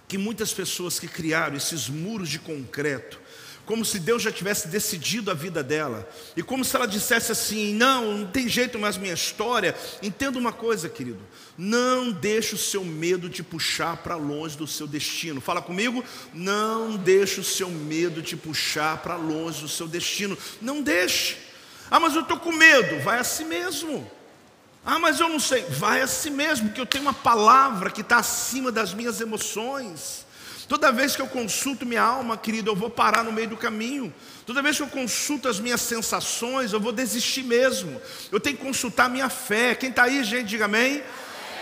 [0.07, 3.19] que muitas pessoas que criaram esses muros de concreto,
[3.69, 7.71] como se Deus já tivesse decidido a vida dela, e como se ela dissesse assim:
[7.75, 9.75] não, não tem jeito mais minha história.
[10.01, 11.19] Entenda uma coisa, querido:
[11.55, 15.39] não deixe o seu medo te puxar para longe do seu destino.
[15.39, 16.03] Fala comigo:
[16.33, 20.35] não deixe o seu medo te puxar para longe do seu destino.
[20.59, 21.37] Não deixe.
[21.91, 22.99] Ah, mas eu estou com medo.
[23.03, 24.09] Vai a si mesmo.
[24.83, 25.61] Ah, mas eu não sei.
[25.65, 30.25] Vai a si mesmo, porque eu tenho uma palavra que está acima das minhas emoções.
[30.69, 34.13] Toda vez que eu consulto minha alma, querido, eu vou parar no meio do caminho.
[34.45, 37.99] Toda vez que eu consulto as minhas sensações, eu vou desistir mesmo.
[38.31, 39.73] Eu tenho que consultar minha fé.
[39.73, 41.01] Quem está aí, gente, diga amém.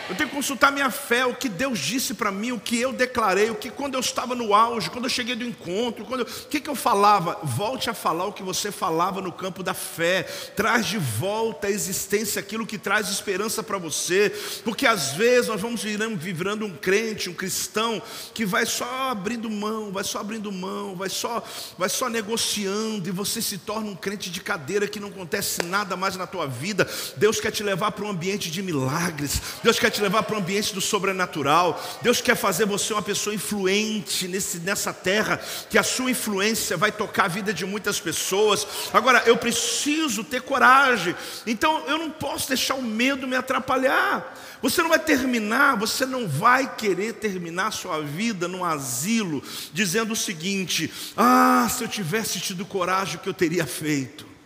[0.09, 2.93] Eu tenho que consultar minha fé, o que Deus disse para mim, o que eu
[2.93, 6.25] declarei, o que quando eu estava no auge, quando eu cheguei do encontro, quando eu,
[6.25, 7.37] o que, que eu falava?
[7.43, 10.23] Volte a falar o que você falava no campo da fé.
[10.55, 14.33] Traz de volta à existência aquilo que traz esperança para você,
[14.63, 18.01] porque às vezes nós vamos virando um crente, um cristão
[18.33, 21.43] que vai só abrindo mão, vai só abrindo mão, vai só,
[21.77, 25.97] vai só negociando e você se torna um crente de cadeira que não acontece nada
[25.97, 26.87] mais na tua vida.
[27.17, 29.41] Deus quer te levar para um ambiente de milagres.
[29.61, 31.81] Deus quer te te levar para o ambiente do sobrenatural.
[32.01, 36.91] Deus quer fazer você uma pessoa influente nesse, nessa terra, que a sua influência vai
[36.91, 38.65] tocar a vida de muitas pessoas.
[38.93, 44.35] Agora, eu preciso ter coragem, então eu não posso deixar o medo me atrapalhar.
[44.61, 49.43] Você não vai terminar, você não vai querer terminar sua vida num asilo
[49.73, 54.36] dizendo o seguinte: ah, se eu tivesse tido coragem, o que eu teria feito?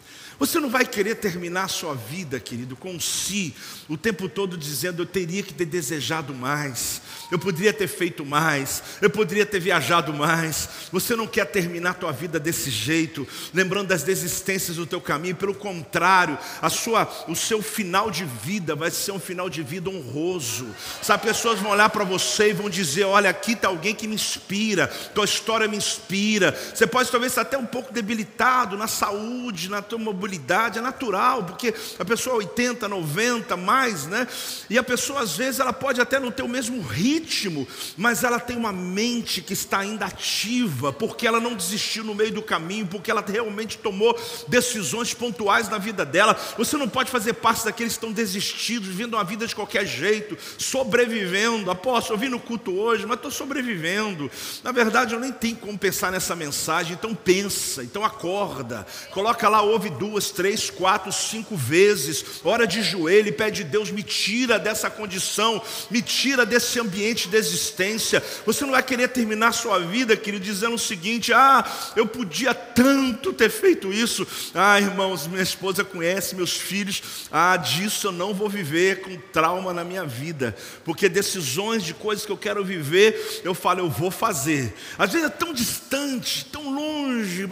[0.42, 3.54] Você não vai querer terminar a sua vida, querido, com si,
[3.88, 7.00] o tempo todo dizendo: eu teria que ter desejado mais,
[7.32, 10.68] eu poderia ter feito mais, eu poderia ter viajado mais.
[10.92, 15.36] Você não quer terminar a tua vida desse jeito, lembrando das desistências do teu caminho,
[15.36, 19.90] pelo contrário, a sua, o seu final de vida vai ser um final de vida
[19.90, 20.68] honroso.
[21.02, 24.16] Sabe, pessoas vão olhar para você e vão dizer: olha, aqui está alguém que me
[24.16, 26.52] inspira, tua história me inspira.
[26.74, 31.44] Você pode talvez estar até um pouco debilitado na saúde, na tua mobilidade é natural,
[31.44, 34.28] porque a pessoa 80, 90, mais, né?
[34.70, 37.21] E a pessoa às vezes ela pode até não ter o mesmo ritmo,
[37.98, 42.32] mas ela tem uma mente que está ainda ativa, porque ela não desistiu no meio
[42.32, 44.18] do caminho, porque ela realmente tomou
[44.48, 46.38] decisões pontuais na vida dela.
[46.58, 50.38] Você não pode fazer parte daqueles que estão desistidos, vivendo uma vida de qualquer jeito,
[50.58, 51.70] sobrevivendo.
[51.70, 54.30] Apóstolo, eu vim no culto hoje, mas estou sobrevivendo.
[54.64, 59.62] Na verdade, eu nem tenho como pensar nessa mensagem, então pensa, então acorda, coloca lá,
[59.62, 62.24] ouve duas três, quatro, cinco vezes.
[62.44, 67.36] Ora de joelho e pede Deus, me tira dessa condição, me tira desse ambiente de
[67.36, 68.24] existência.
[68.46, 71.64] Você não vai querer terminar sua vida, querido, dizendo o seguinte: ah,
[71.96, 74.28] eu podia tanto ter feito isso.
[74.54, 77.02] Ah, irmãos, minha esposa conhece meus filhos.
[77.32, 82.26] Ah, disso eu não vou viver com trauma na minha vida, porque decisões de coisas
[82.26, 84.74] que eu quero viver, eu falo, eu vou fazer.
[84.98, 86.81] Às vezes é tão distante, tão longe.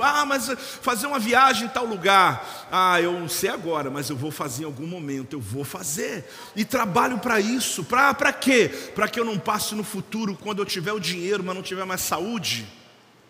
[0.02, 0.50] Ah, mas
[0.82, 2.68] fazer uma viagem em tal lugar.
[2.72, 6.30] Ah, eu não sei agora, mas eu vou fazer em algum momento, eu vou fazer.
[6.56, 7.84] E trabalho para isso.
[7.84, 8.70] Para quê?
[8.96, 11.86] Para que eu não passe no futuro, quando eu tiver o dinheiro, mas não tiver
[11.86, 12.68] mais saúde.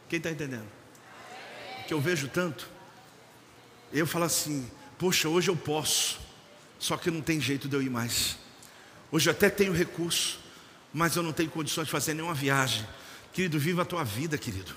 [0.08, 0.68] Quem está entendendo?
[1.88, 2.68] Que eu vejo tanto.
[3.92, 6.20] Eu falo assim, poxa, hoje eu posso,
[6.78, 8.38] só que não tem jeito de eu ir mais.
[9.12, 10.40] Hoje eu até tenho recurso,
[10.94, 12.86] mas eu não tenho condições de fazer nenhuma viagem.
[13.34, 14.76] Querido, viva a tua vida, querido.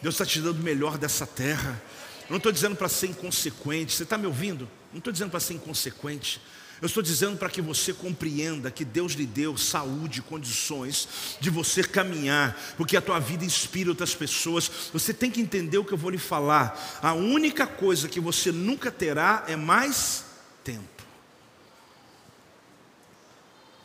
[0.00, 1.80] Deus está te dando o melhor dessa terra.
[2.22, 3.94] Eu não estou dizendo para ser inconsequente.
[3.94, 4.68] Você está me ouvindo?
[4.92, 6.40] Não estou dizendo para ser inconsequente.
[6.80, 11.08] Eu estou dizendo para que você compreenda que Deus lhe deu saúde, condições
[11.40, 14.70] de você caminhar, porque a tua vida inspira outras pessoas.
[14.92, 16.98] Você tem que entender o que eu vou lhe falar.
[17.02, 20.24] A única coisa que você nunca terá é mais
[20.62, 21.02] tempo.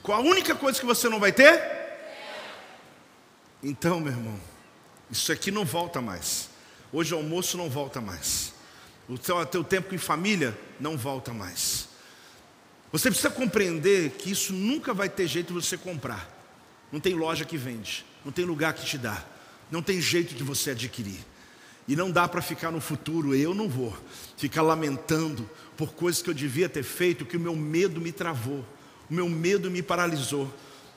[0.04, 1.82] Qual a única coisa que você não vai ter?
[3.64, 4.40] Então, meu irmão,
[5.14, 6.50] isso aqui não volta mais.
[6.92, 8.52] Hoje o almoço não volta mais.
[9.08, 11.88] O teu, teu tempo em família não volta mais.
[12.92, 16.30] Você precisa compreender que isso nunca vai ter jeito de você comprar.
[16.92, 19.24] Não tem loja que vende, não tem lugar que te dá,
[19.70, 21.20] não tem jeito de você adquirir.
[21.88, 23.96] E não dá para ficar no futuro, eu não vou
[24.38, 25.48] ficar lamentando
[25.78, 28.66] por coisas que eu devia ter feito, que o meu medo me travou,
[29.10, 30.52] o meu medo me paralisou.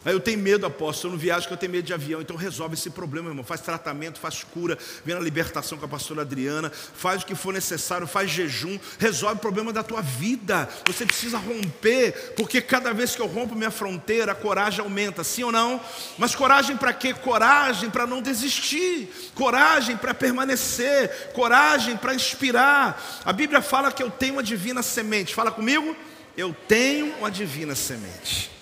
[0.07, 2.21] Aí eu tenho medo, apóstolo, eu não viajo porque eu tenho medo de avião.
[2.21, 3.43] Então resolve esse problema, irmão.
[3.43, 7.53] Faz tratamento, faz cura, vem na libertação com a pastora Adriana, faz o que for
[7.53, 10.69] necessário, faz jejum, resolve o problema da tua vida.
[10.87, 15.43] Você precisa romper, porque cada vez que eu rompo minha fronteira, a coragem aumenta, sim
[15.43, 15.81] ou não?
[16.17, 17.13] Mas coragem para quê?
[17.13, 23.21] Coragem para não desistir, coragem para permanecer, coragem para inspirar.
[23.25, 25.35] A Bíblia fala que eu tenho uma divina semente.
[25.35, 25.97] Fala comigo?
[26.37, 28.55] Eu tenho uma divina semente.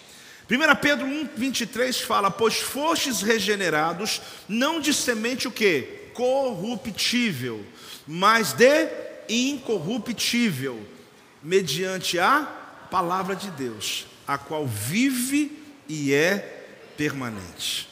[0.51, 6.11] 1 Pedro 1, 23 fala: Pois fostes regenerados, não de semente o que?
[6.13, 7.65] Corruptível,
[8.07, 8.89] mas de
[9.29, 10.87] incorruptível,
[11.43, 12.43] mediante a
[12.91, 16.67] palavra de Deus, a qual vive e é
[16.97, 17.89] permanente.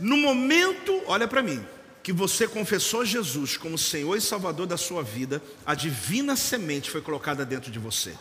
[0.00, 1.64] No momento, olha para mim,
[2.02, 7.02] que você confessou Jesus como Senhor e Salvador da sua vida, a divina semente foi
[7.02, 8.14] colocada dentro de você.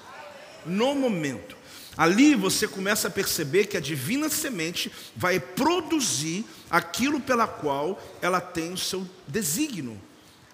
[0.66, 1.57] No momento.
[1.98, 8.40] Ali você começa a perceber que a divina semente vai produzir aquilo pela qual ela
[8.40, 10.00] tem o seu desígnio.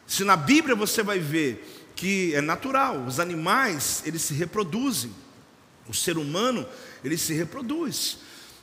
[0.08, 5.14] Se na Bíblia você vai ver que é natural, os animais, eles se reproduzem.
[5.88, 6.66] O ser humano,
[7.04, 8.20] ele se reproduz.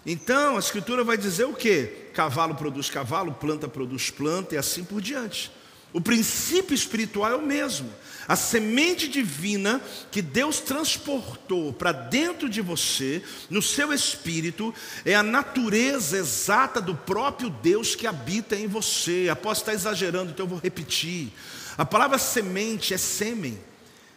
[0.06, 2.08] Então, a escritura vai dizer o quê?
[2.14, 5.52] Cavalo produz cavalo, planta produz planta e assim por diante.
[5.92, 7.92] O princípio espiritual é o mesmo.
[8.28, 15.22] A semente divina que Deus transportou para dentro de você, no seu espírito, é a
[15.22, 19.28] natureza exata do próprio Deus que habita em você.
[19.30, 21.32] Após estar exagerando, então eu vou repetir.
[21.76, 23.58] A palavra semente é sêmen,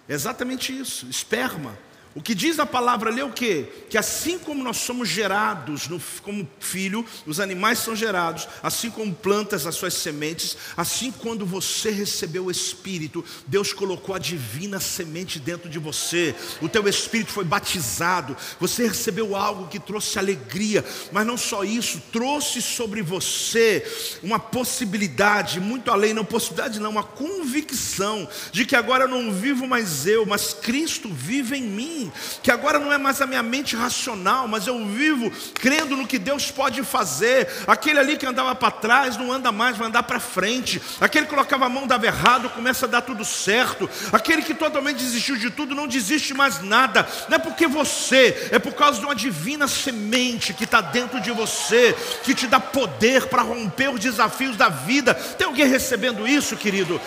[0.08, 1.78] é exatamente isso, esperma.
[2.16, 3.66] O que diz a palavra ali é o quê?
[3.90, 9.14] Que assim como nós somos gerados no, como filho, os animais são gerados, assim como
[9.14, 15.40] plantas as suas sementes, assim quando você recebeu o Espírito, Deus colocou a divina semente
[15.40, 21.26] dentro de você, o teu Espírito foi batizado, você recebeu algo que trouxe alegria, mas
[21.26, 23.84] não só isso, trouxe sobre você
[24.22, 29.68] uma possibilidade, muito além, não possibilidade não, uma convicção de que agora eu não vivo
[29.68, 32.03] mais eu, mas Cristo vive em mim
[32.42, 36.18] que agora não é mais a minha mente racional, mas eu vivo crendo no que
[36.18, 37.48] Deus pode fazer.
[37.68, 40.82] Aquele ali que andava para trás não anda mais, vai andar para frente.
[41.00, 43.90] Aquele que colocava a mão dava errado, começa a dar tudo certo.
[44.12, 47.08] Aquele que totalmente desistiu de tudo não desiste mais nada.
[47.30, 51.32] Não é porque você, é por causa de uma divina semente que está dentro de
[51.32, 55.14] você, que te dá poder para romper os desafios da vida.
[55.14, 57.00] Tem alguém recebendo isso, querido?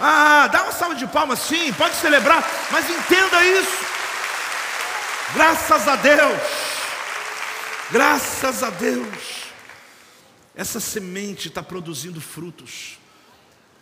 [0.00, 4.03] Ah, dá uma salva de palmas, sim, pode celebrar, mas entenda isso.
[5.34, 6.40] Graças a Deus.
[7.90, 9.44] Graças a Deus.
[10.54, 13.00] Essa semente está produzindo frutos.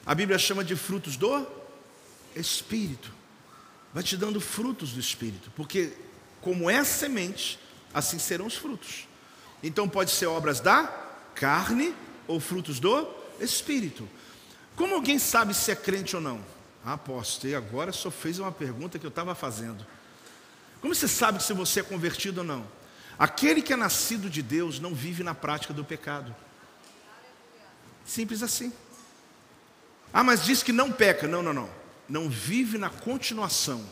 [0.07, 1.47] A Bíblia chama de frutos do
[2.35, 3.13] Espírito.
[3.93, 5.51] Vai te dando frutos do Espírito.
[5.55, 5.93] Porque,
[6.41, 7.59] como é a semente,
[7.93, 9.07] assim serão os frutos.
[9.63, 10.85] Então, pode ser obras da
[11.35, 11.95] carne
[12.27, 13.07] ou frutos do
[13.39, 14.09] Espírito.
[14.75, 16.43] Como alguém sabe se é crente ou não?
[16.83, 19.87] Ah, aposto, e agora só fez uma pergunta que eu estava fazendo.
[20.83, 22.67] Como você sabe se você é convertido ou não?
[23.17, 26.35] Aquele que é nascido de Deus não vive na prática do pecado.
[28.05, 28.73] Simples assim.
[30.13, 31.29] Ah, mas diz que não peca.
[31.29, 31.71] Não, não, não.
[32.09, 33.89] Não vive na continuação.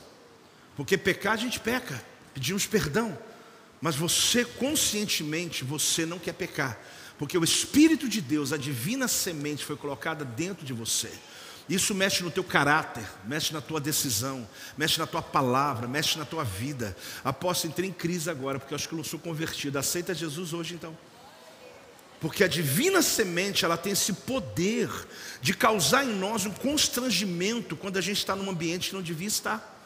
[0.76, 3.16] Porque pecar a gente peca, pedimos perdão.
[3.80, 6.76] Mas você conscientemente, você não quer pecar.
[7.16, 11.12] Porque o Espírito de Deus, a divina semente foi colocada dentro de você.
[11.70, 14.44] Isso mexe no teu caráter, mexe na tua decisão,
[14.76, 16.96] mexe na tua palavra, mexe na tua vida.
[17.22, 19.78] Aposto, entrei em crise agora, porque eu acho que eu não sou convertido.
[19.78, 20.98] Aceita Jesus hoje então.
[22.20, 24.90] Porque a divina semente, ela tem esse poder
[25.40, 29.28] de causar em nós um constrangimento quando a gente está num ambiente que não devia
[29.28, 29.79] estar.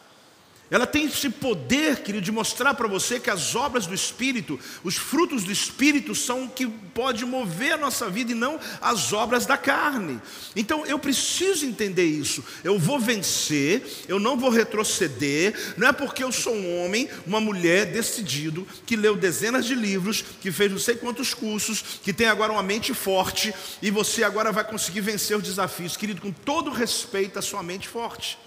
[0.70, 4.96] Ela tem esse poder, querido, de mostrar para você que as obras do Espírito, os
[4.96, 9.44] frutos do Espírito são o que pode mover a nossa vida e não as obras
[9.44, 10.18] da carne.
[10.56, 12.42] Então eu preciso entender isso.
[12.64, 15.54] Eu vou vencer, eu não vou retroceder.
[15.76, 20.24] Não é porque eu sou um homem, uma mulher decidido, que leu dezenas de livros,
[20.40, 24.50] que fez não sei quantos cursos, que tem agora uma mente forte e você agora
[24.50, 25.96] vai conseguir vencer os desafios.
[25.96, 28.38] Querido, com todo respeito à sua mente forte.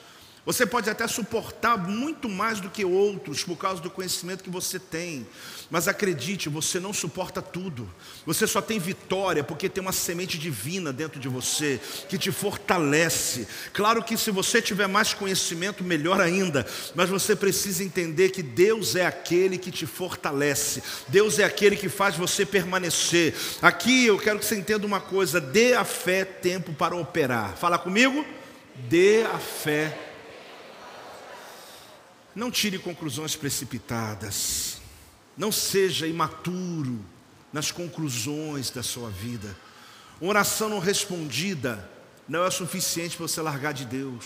[0.47, 4.79] Você pode até suportar muito mais do que outros por causa do conhecimento que você
[4.79, 5.27] tem.
[5.69, 7.93] Mas acredite, você não suporta tudo.
[8.25, 13.45] Você só tem vitória porque tem uma semente divina dentro de você que te fortalece.
[13.73, 16.65] Claro que se você tiver mais conhecimento, melhor ainda.
[16.95, 20.81] Mas você precisa entender que Deus é aquele que te fortalece.
[21.09, 23.35] Deus é aquele que faz você permanecer.
[23.61, 27.57] Aqui eu quero que você entenda uma coisa: dê a fé tempo para operar.
[27.57, 28.25] Fala comigo.
[28.89, 30.06] Dê a fé
[32.37, 34.77] não tire conclusões precipitadas.
[35.35, 37.03] Não seja imaturo
[37.51, 39.57] nas conclusões da sua vida.
[40.21, 41.89] Uma oração não respondida
[42.29, 44.25] não é suficiente para você largar de Deus.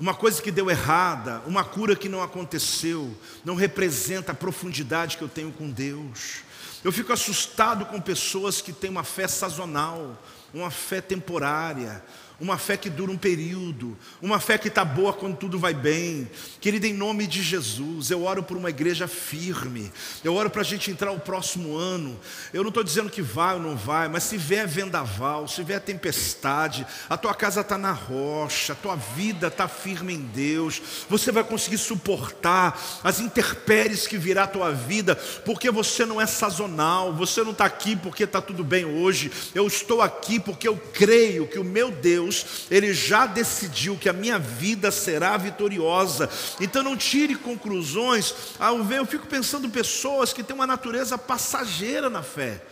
[0.00, 5.22] Uma coisa que deu errada, uma cura que não aconteceu, não representa a profundidade que
[5.22, 6.38] eu tenho com Deus.
[6.82, 10.20] Eu fico assustado com pessoas que têm uma fé sazonal,
[10.52, 12.02] uma fé temporária,
[12.42, 16.28] uma fé que dura um período, uma fé que está boa quando tudo vai bem.
[16.60, 19.92] Querida, em nome de Jesus, eu oro por uma igreja firme,
[20.24, 22.18] eu oro para a gente entrar o próximo ano.
[22.52, 25.80] Eu não estou dizendo que vai ou não vai, mas se vier vendaval, se vier
[25.80, 31.30] tempestade, a tua casa está na rocha, a tua vida está firme em Deus, você
[31.30, 37.14] vai conseguir suportar as intempéries que virá à tua vida, porque você não é sazonal,
[37.14, 41.46] você não está aqui porque está tudo bem hoje, eu estou aqui porque eu creio
[41.46, 46.28] que o meu Deus Ele já decidiu que a minha vida será vitoriosa.
[46.60, 52.10] Então não tire conclusões ao ver, eu fico pensando pessoas que têm uma natureza passageira
[52.10, 52.62] na fé.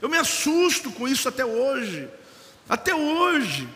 [0.00, 2.08] Eu me assusto com isso até hoje.
[2.68, 3.68] Até hoje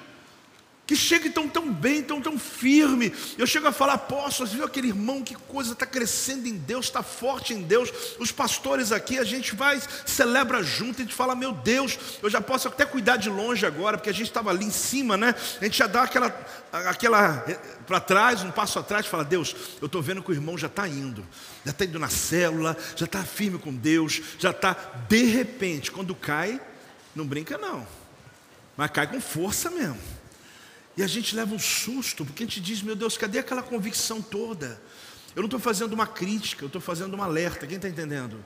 [0.87, 3.12] que chega tão tão bem, tão tão firme.
[3.39, 7.03] Eu chego a falar, apóstolo, viu aquele irmão, que coisa, está crescendo em Deus, está
[7.03, 7.91] forte em Deus.
[8.18, 12.41] Os pastores aqui, a gente vai, celebra junto, a gente fala, meu Deus, eu já
[12.41, 15.35] posso até cuidar de longe agora, porque a gente estava ali em cima, né?
[15.61, 19.87] A gente já dá aquela, aquela eh, para trás, um passo atrás, fala, Deus, eu
[19.87, 21.26] estou vendo que o irmão já está indo,
[21.64, 24.76] já está indo na célula, já está firme com Deus, já está,
[25.09, 26.61] de repente, quando cai,
[27.14, 27.87] não brinca não,
[28.76, 30.14] mas cai com força mesmo.
[30.97, 34.23] E a gente leva um susto, porque a gente diz, meu Deus, cadê aquela convicção
[34.23, 34.81] toda?
[35.35, 37.67] Eu não estou fazendo uma crítica, eu estou fazendo um alerta.
[37.67, 38.45] Quem está entendendo?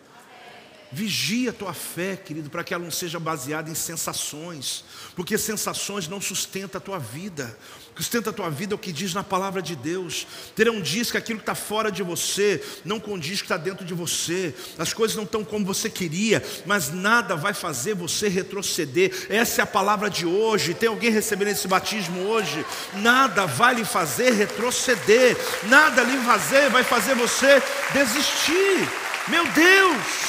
[0.90, 4.84] Vigia a tua fé, querido, para que ela não seja baseada em sensações,
[5.14, 7.54] porque sensações não sustentam a tua vida.
[7.90, 10.26] O que sustenta a tua vida é o que diz na palavra de Deus.
[10.54, 13.56] Terão dias que aquilo que está fora de você não condiz com o que está
[13.58, 14.54] dentro de você.
[14.78, 19.26] As coisas não estão como você queria, mas nada vai fazer você retroceder.
[19.28, 20.72] Essa é a palavra de hoje.
[20.72, 22.64] Tem alguém recebendo esse batismo hoje?
[22.94, 25.36] Nada vai lhe fazer retroceder.
[25.64, 27.62] Nada lhe fazer vai fazer você
[27.92, 28.88] desistir.
[29.28, 30.27] Meu Deus!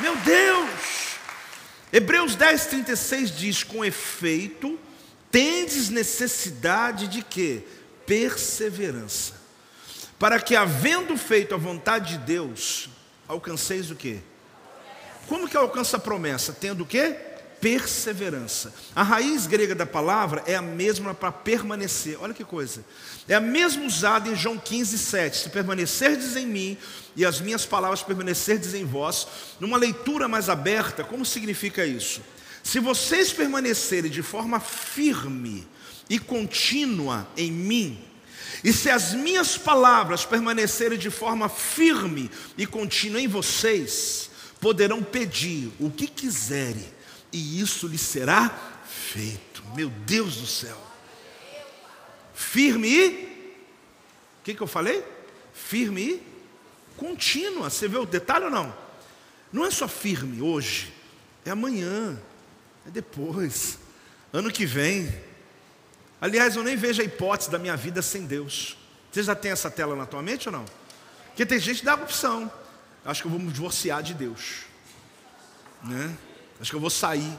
[0.00, 1.16] Meu Deus!
[1.92, 4.78] Hebreus 10, 36 diz: com efeito,
[5.30, 7.62] tendes necessidade de quê?
[8.06, 9.34] Perseverança.
[10.18, 12.88] Para que, havendo feito a vontade de Deus,
[13.28, 14.18] alcanceis o quê?
[15.28, 16.52] Como que alcança a promessa?
[16.52, 17.16] Tendo o quê?
[17.64, 18.74] Perseverança.
[18.94, 22.18] A raiz grega da palavra é a mesma para permanecer.
[22.20, 22.84] Olha que coisa.
[23.26, 25.38] É a mesma usada em João 15, 7.
[25.38, 26.76] Se permanecerdes em mim
[27.16, 29.26] e as minhas palavras permanecerdes em vós,
[29.58, 32.20] numa leitura mais aberta, como significa isso?
[32.62, 35.66] Se vocês permanecerem de forma firme
[36.10, 37.98] e contínua em mim,
[38.62, 44.28] e se as minhas palavras permanecerem de forma firme e contínua em vocês,
[44.60, 46.92] poderão pedir o que quiserem
[47.34, 48.48] e isso lhe será
[48.86, 49.64] feito.
[49.74, 50.80] Meu Deus do céu.
[52.32, 53.24] Firme e.
[54.40, 55.04] O que, que eu falei?
[55.52, 56.22] Firme e
[56.96, 57.68] contínua.
[57.68, 58.74] Você vê o detalhe ou não?
[59.52, 60.92] Não é só firme hoje,
[61.44, 62.20] é amanhã,
[62.86, 63.78] é depois,
[64.32, 65.12] ano que vem.
[66.20, 68.76] Aliás, eu nem vejo a hipótese da minha vida sem Deus.
[69.10, 70.64] Você já tem essa tela na tua mente ou não?
[71.26, 72.50] Porque tem gente que dá opção.
[73.04, 74.62] Acho que eu vou me divorciar de Deus.
[75.82, 76.16] Né?
[76.64, 77.38] Acho que eu vou sair.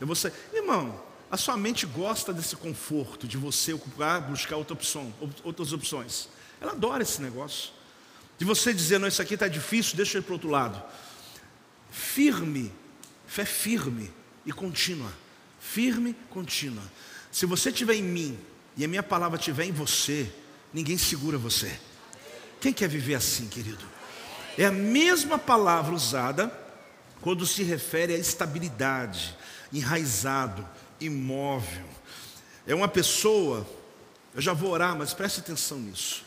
[0.00, 0.32] Eu vou sair.
[0.52, 1.00] Irmão,
[1.30, 5.14] a sua mente gosta desse conforto de você ocupar, buscar outra opção,
[5.44, 6.28] outras opções.
[6.60, 7.70] Ela adora esse negócio.
[8.36, 10.82] De você dizer, não, isso aqui está difícil, deixa eu ir para o outro lado.
[11.88, 12.72] Firme,
[13.28, 14.12] fé firme
[14.44, 15.12] e contínua.
[15.60, 16.82] Firme, contínua.
[17.30, 18.36] Se você estiver em mim
[18.76, 20.28] e a minha palavra estiver em você,
[20.72, 21.78] ninguém segura você.
[22.60, 23.84] Quem quer viver assim, querido?
[24.58, 26.63] É a mesma palavra usada
[27.24, 29.34] quando se refere à estabilidade,
[29.72, 30.68] enraizado,
[31.00, 31.88] imóvel.
[32.66, 33.66] É uma pessoa,
[34.34, 36.22] eu já vou orar, mas preste atenção nisso.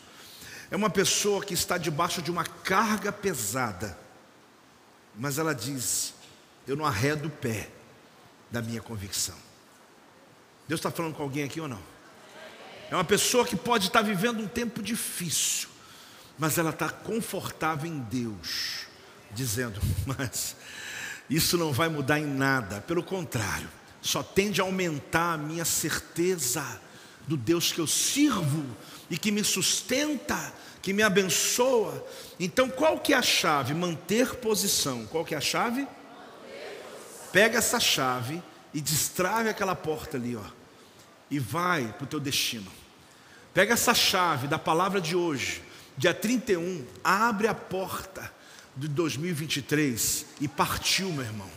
[0.72, 3.96] É uma pessoa que está debaixo de uma carga pesada,
[5.14, 6.14] mas ela diz:
[6.66, 7.70] Eu não arredo o pé
[8.50, 9.36] da minha convicção.
[10.66, 11.82] Deus está falando com alguém aqui ou não?
[12.90, 15.68] É uma pessoa que pode estar vivendo um tempo difícil,
[16.36, 18.88] mas ela está confortável em Deus,
[19.30, 20.56] dizendo: Mas
[21.28, 23.68] isso não vai mudar em nada, pelo contrário,
[24.00, 26.80] só tende a aumentar a minha certeza
[27.26, 28.64] do Deus que eu sirvo
[29.10, 32.06] e que me sustenta, que me abençoa.
[32.40, 33.74] Então, qual que é a chave?
[33.74, 35.04] Manter posição.
[35.06, 35.86] Qual que é a chave?
[37.30, 40.44] Pega essa chave e destrave aquela porta ali, ó,
[41.30, 42.70] e vai para o teu destino.
[43.52, 45.62] Pega essa chave da palavra de hoje,
[45.96, 48.32] dia 31, abre a porta
[48.78, 51.50] de 2023 e partiu, meu irmão.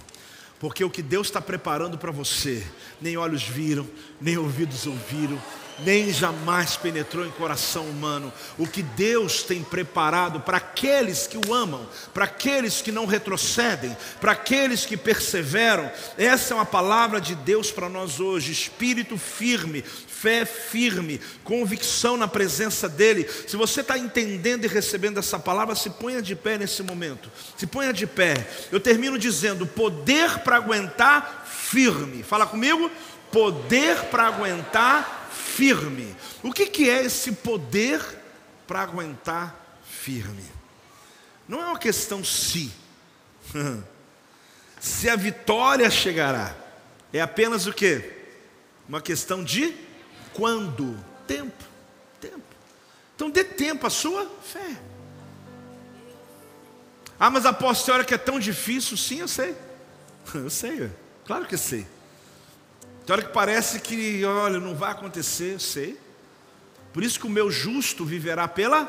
[0.60, 2.66] Porque o que Deus está preparando para você,
[3.00, 3.88] nem olhos viram,
[4.20, 5.42] nem ouvidos ouviram,
[5.80, 8.32] nem jamais penetrou em coração humano.
[8.58, 13.96] O que Deus tem preparado para aqueles que o amam, para aqueles que não retrocedem,
[14.20, 15.92] para aqueles que perseveram.
[16.18, 18.52] Essa é uma palavra de Deus para nós hoje.
[18.52, 19.84] Espírito firme,
[20.22, 23.28] fé firme, convicção na presença dEle.
[23.48, 27.32] Se você está entendendo e recebendo essa palavra, se ponha de pé nesse momento.
[27.58, 28.48] Se ponha de pé.
[28.72, 32.22] Eu termino dizendo: poder para aguentar firme.
[32.22, 32.92] Fala comigo.
[33.32, 36.16] Poder para aguentar firme.
[36.44, 38.02] O que, que é esse poder
[38.68, 40.44] para aguentar firme?
[41.48, 42.72] Não é uma questão se,
[44.80, 46.56] se a vitória chegará.
[47.12, 48.04] É apenas o que?
[48.88, 49.74] Uma questão de
[50.34, 50.98] quando?
[51.28, 51.64] Tempo.
[52.20, 52.44] Tempo.
[53.16, 54.78] Então dê tempo à sua fé.
[57.20, 59.56] Ah, mas apóstolo, a hora que é tão difícil, sim, eu sei.
[60.34, 60.90] Eu sei,
[61.26, 61.86] claro que sei.
[63.06, 66.00] Tem hora que parece que, olha, não vai acontecer, eu sei.
[66.94, 68.86] Por isso que o meu justo viverá pela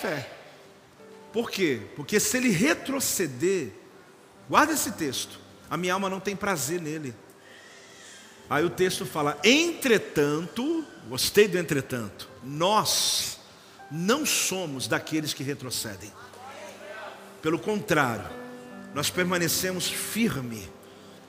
[0.00, 0.28] fé.
[1.32, 1.80] Por quê?
[1.94, 3.70] Porque se ele retroceder,
[4.48, 7.14] guarda esse texto, a minha alma não tem prazer nele.
[8.52, 13.38] Aí o texto fala: entretanto, gostei do entretanto, nós
[13.90, 16.12] não somos daqueles que retrocedem.
[17.40, 18.26] Pelo contrário,
[18.94, 20.68] nós permanecemos firme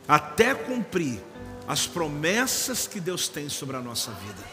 [0.06, 1.18] até cumprir
[1.66, 4.44] as promessas que Deus tem sobre a nossa vida.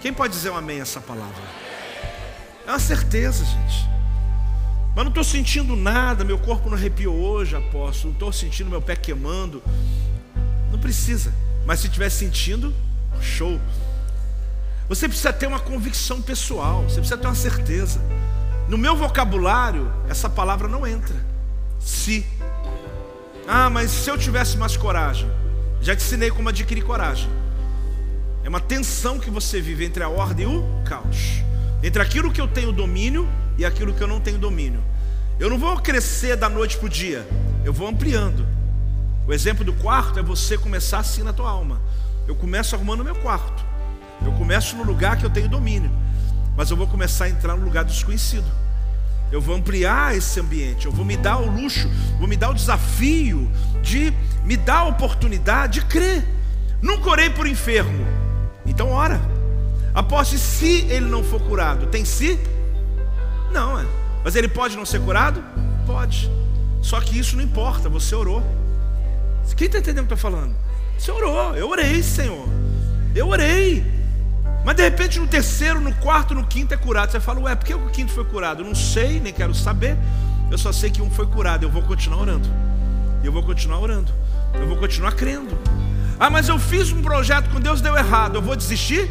[0.00, 1.42] Quem pode dizer um amém a essa palavra?
[2.66, 3.86] É uma certeza, gente.
[4.94, 8.08] Mas não estou sentindo nada, meu corpo não arrepiou hoje, apóstolo.
[8.08, 9.62] Não estou sentindo meu pé queimando.
[10.72, 11.34] Não precisa.
[11.66, 12.72] Mas se estiver sentindo,
[13.20, 13.60] show.
[14.88, 18.00] Você precisa ter uma convicção pessoal, você precisa ter uma certeza.
[18.68, 21.16] No meu vocabulário, essa palavra não entra.
[21.80, 22.24] Se.
[23.48, 25.28] Ah, mas se eu tivesse mais coragem.
[25.80, 27.28] Já te ensinei como adquirir coragem.
[28.44, 31.42] É uma tensão que você vive entre a ordem e o caos.
[31.82, 34.82] Entre aquilo que eu tenho domínio e aquilo que eu não tenho domínio.
[35.38, 37.26] Eu não vou crescer da noite para o dia,
[37.64, 38.55] eu vou ampliando.
[39.26, 41.80] O exemplo do quarto é você começar assim na tua alma.
[42.28, 43.64] Eu começo arrumando o meu quarto.
[44.24, 45.90] Eu começo no lugar que eu tenho domínio.
[46.56, 48.46] Mas eu vou começar a entrar no lugar desconhecido.
[49.32, 50.86] Eu vou ampliar esse ambiente.
[50.86, 53.50] Eu vou me dar o luxo, vou me dar o desafio
[53.82, 54.12] de
[54.44, 56.24] me dar a oportunidade de crer.
[56.80, 58.06] Nunca orei por enfermo.
[58.64, 59.20] Então ora.
[59.92, 61.86] Aposte se ele não for curado.
[61.86, 62.38] Tem se?
[63.52, 63.86] Não, é.
[64.22, 65.42] Mas ele pode não ser curado?
[65.84, 66.30] Pode.
[66.80, 68.42] Só que isso não importa, você orou.
[69.54, 70.54] Quem está entendendo o que eu estou falando?
[70.98, 72.48] Você orou, eu orei, Senhor.
[73.14, 73.84] Eu orei.
[74.64, 77.12] Mas de repente no terceiro, no quarto, no quinto é curado.
[77.12, 78.62] Você fala, ué, por que o quinto foi curado?
[78.62, 79.96] Eu não sei, nem quero saber.
[80.50, 81.64] Eu só sei que um foi curado.
[81.64, 82.48] Eu vou continuar orando.
[83.22, 84.12] Eu vou continuar orando.
[84.54, 85.56] Eu vou continuar crendo.
[86.18, 88.36] Ah, mas eu fiz um projeto com Deus, deu errado.
[88.36, 89.10] Eu vou desistir?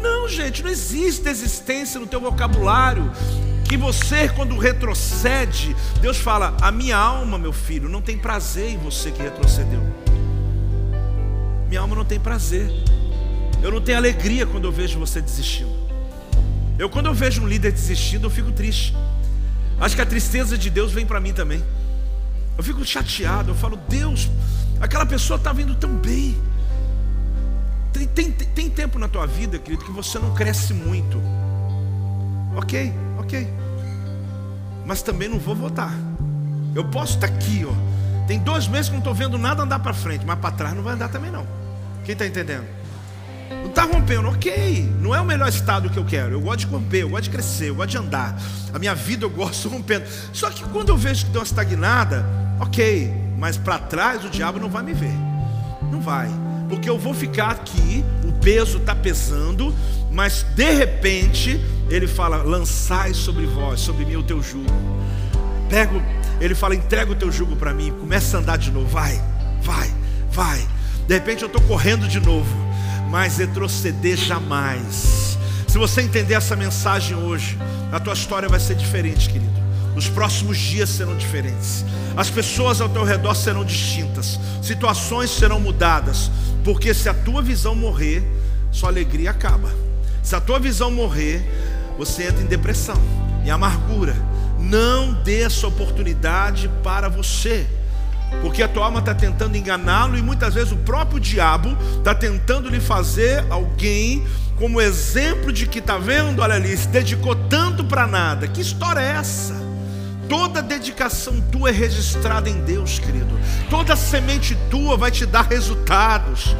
[0.00, 0.28] Não.
[0.28, 3.10] Gente, não existe desistência no teu vocabulário.
[3.72, 8.76] Que você, quando retrocede, Deus fala: A minha alma, meu filho, não tem prazer em
[8.76, 9.80] você que retrocedeu.
[11.70, 12.70] Minha alma não tem prazer.
[13.62, 15.72] Eu não tenho alegria quando eu vejo você desistindo.
[16.78, 18.94] Eu, quando eu vejo um líder desistindo, eu fico triste.
[19.80, 21.64] Acho que a tristeza de Deus vem para mim também.
[22.58, 23.52] Eu fico chateado.
[23.52, 24.28] Eu falo, Deus,
[24.82, 26.36] aquela pessoa está vindo tão bem.
[27.90, 31.18] Tem, tem, tem tempo na tua vida, querido, que você não cresce muito.
[32.54, 33.61] Ok, ok.
[34.84, 35.92] Mas também não vou votar.
[36.74, 38.26] Eu posso estar aqui, ó.
[38.26, 40.82] Tem dois meses que não estou vendo nada andar para frente, mas para trás não
[40.82, 41.46] vai andar também não.
[42.04, 42.64] Quem está entendendo?
[43.50, 44.90] Não está rompendo, ok.
[45.00, 46.32] Não é o melhor estado que eu quero.
[46.32, 48.36] Eu gosto de romper, eu gosto de crescer, eu gosto de andar.
[48.72, 50.04] A minha vida eu gosto rompendo.
[50.32, 52.24] Só que quando eu vejo que deu uma estagnada,
[52.60, 53.12] ok.
[53.38, 55.14] Mas para trás o diabo não vai me ver.
[55.90, 56.30] Não vai
[56.72, 58.02] porque eu vou ficar aqui,
[58.42, 59.74] peso está pesando,
[60.10, 64.70] mas de repente ele fala: lançai sobre vós, sobre mim o teu jugo.
[65.70, 66.02] Pego,
[66.40, 69.22] ele fala: entrega o teu jugo para mim, começa a andar de novo, vai,
[69.62, 69.90] vai,
[70.30, 70.66] vai.
[71.06, 72.54] De repente eu estou correndo de novo,
[73.10, 75.38] mas retroceder jamais.
[75.66, 77.56] Se você entender essa mensagem hoje,
[77.90, 79.61] a tua história vai ser diferente, querido.
[79.94, 81.84] Os próximos dias serão diferentes.
[82.16, 84.38] As pessoas ao teu redor serão distintas.
[84.62, 86.30] Situações serão mudadas.
[86.64, 88.22] Porque se a tua visão morrer,
[88.70, 89.70] sua alegria acaba.
[90.22, 91.42] Se a tua visão morrer,
[91.98, 92.96] você entra em depressão,
[93.44, 94.14] em amargura.
[94.58, 97.66] Não dê essa oportunidade para você.
[98.40, 102.68] Porque a tua alma está tentando enganá-lo e muitas vezes o próprio diabo está tentando
[102.68, 104.24] lhe fazer alguém
[104.56, 108.46] como exemplo de que está vendo, olha ali, se dedicou tanto para nada.
[108.48, 109.61] Que história é essa?
[110.32, 113.38] Toda dedicação tua é registrada em Deus, querido.
[113.68, 116.56] Toda semente tua vai te dar resultados.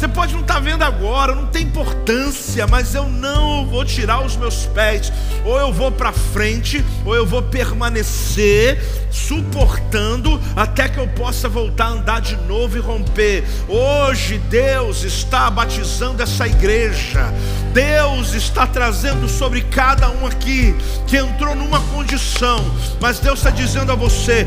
[0.00, 4.24] Você pode não estar tá vendo agora, não tem importância, mas eu não vou tirar
[4.24, 5.12] os meus pés.
[5.44, 11.86] Ou eu vou para frente, ou eu vou permanecer suportando até que eu possa voltar
[11.86, 13.44] a andar de novo e romper.
[13.68, 17.30] Hoje Deus está batizando essa igreja.
[17.74, 20.74] Deus está trazendo sobre cada um aqui
[21.06, 22.58] que entrou numa condição,
[23.00, 24.46] mas Deus está dizendo a você: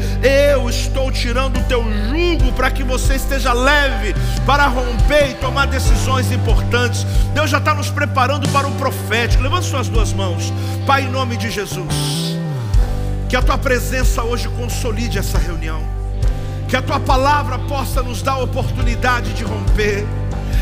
[0.52, 4.14] Eu estou tirando o teu jugo para que você esteja leve
[4.46, 7.06] para romper tomar decisões importantes.
[7.34, 9.44] Deus já está nos preparando para o profético.
[9.44, 10.54] Levante suas duas mãos,
[10.88, 11.94] Pai, em nome de Jesus.
[13.28, 15.84] Que a tua presença hoje consolide essa reunião.
[16.70, 20.06] Que a tua palavra possa nos dar a oportunidade de romper.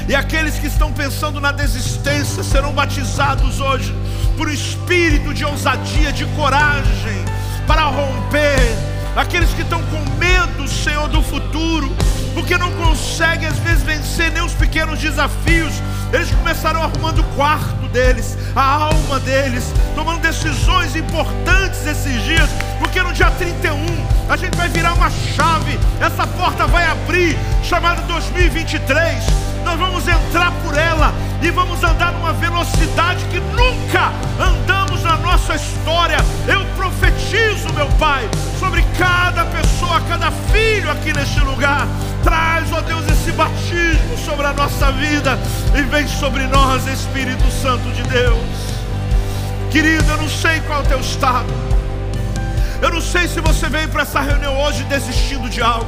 [0.10, 3.96] E aqueles que estão pensando na desistência serão batizados hoje
[4.36, 7.24] por um espírito de ousadia, de coragem
[7.68, 8.76] para romper.
[9.16, 11.96] Aqueles que estão com medo, Senhor, do futuro,
[12.34, 15.74] porque não conseguem às vezes vencer nem os pequenos desafios,
[16.14, 23.02] eles começaram arrumando o quarto deles, a alma deles, tomando decisões importantes esses dias, porque
[23.02, 23.86] no dia 31
[24.30, 29.24] a gente vai virar uma chave, essa porta vai abrir, chamada 2023.
[29.64, 35.56] Nós vamos entrar por ela e vamos andar numa velocidade que nunca andamos na nossa
[35.56, 36.18] história.
[36.48, 38.30] Eu profetizo, meu Pai,
[38.60, 41.88] sobre cada pessoa, cada filho aqui neste lugar.
[42.24, 45.38] Traz, ó Deus, esse batismo sobre a nossa vida
[45.76, 48.72] e vem sobre nós, Espírito Santo de Deus.
[49.72, 51.48] Querido, eu não sei qual é o teu estado.
[52.82, 55.88] Eu não sei se você veio para essa reunião hoje desistindo de algo,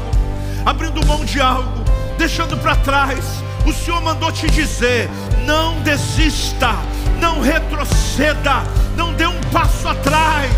[0.66, 1.84] abrindo mão de algo,
[2.18, 3.26] deixando para trás.
[3.66, 5.09] O Senhor mandou te dizer:
[5.45, 6.76] não desista,
[7.20, 8.64] não retroceda,
[8.95, 10.51] não dê um passo atrás.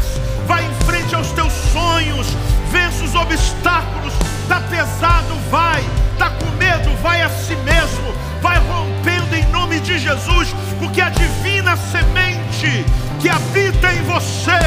[0.48, 2.28] Vai em frente aos teus sonhos,
[2.72, 4.14] vença os obstáculos.
[4.44, 5.84] Está pesado, vai.
[6.14, 8.14] Está com medo, vai a si mesmo.
[8.42, 12.86] Vai rompendo em nome de Jesus, porque a divina semente
[13.20, 14.60] que habita em você,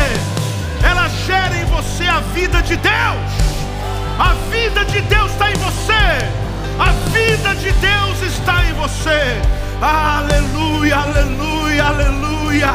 [0.83, 3.49] ela gera em você a vida de Deus.
[4.19, 6.39] A vida de Deus está em você.
[6.79, 9.41] A vida de Deus está em você.
[9.81, 12.75] Aleluia, aleluia, aleluia,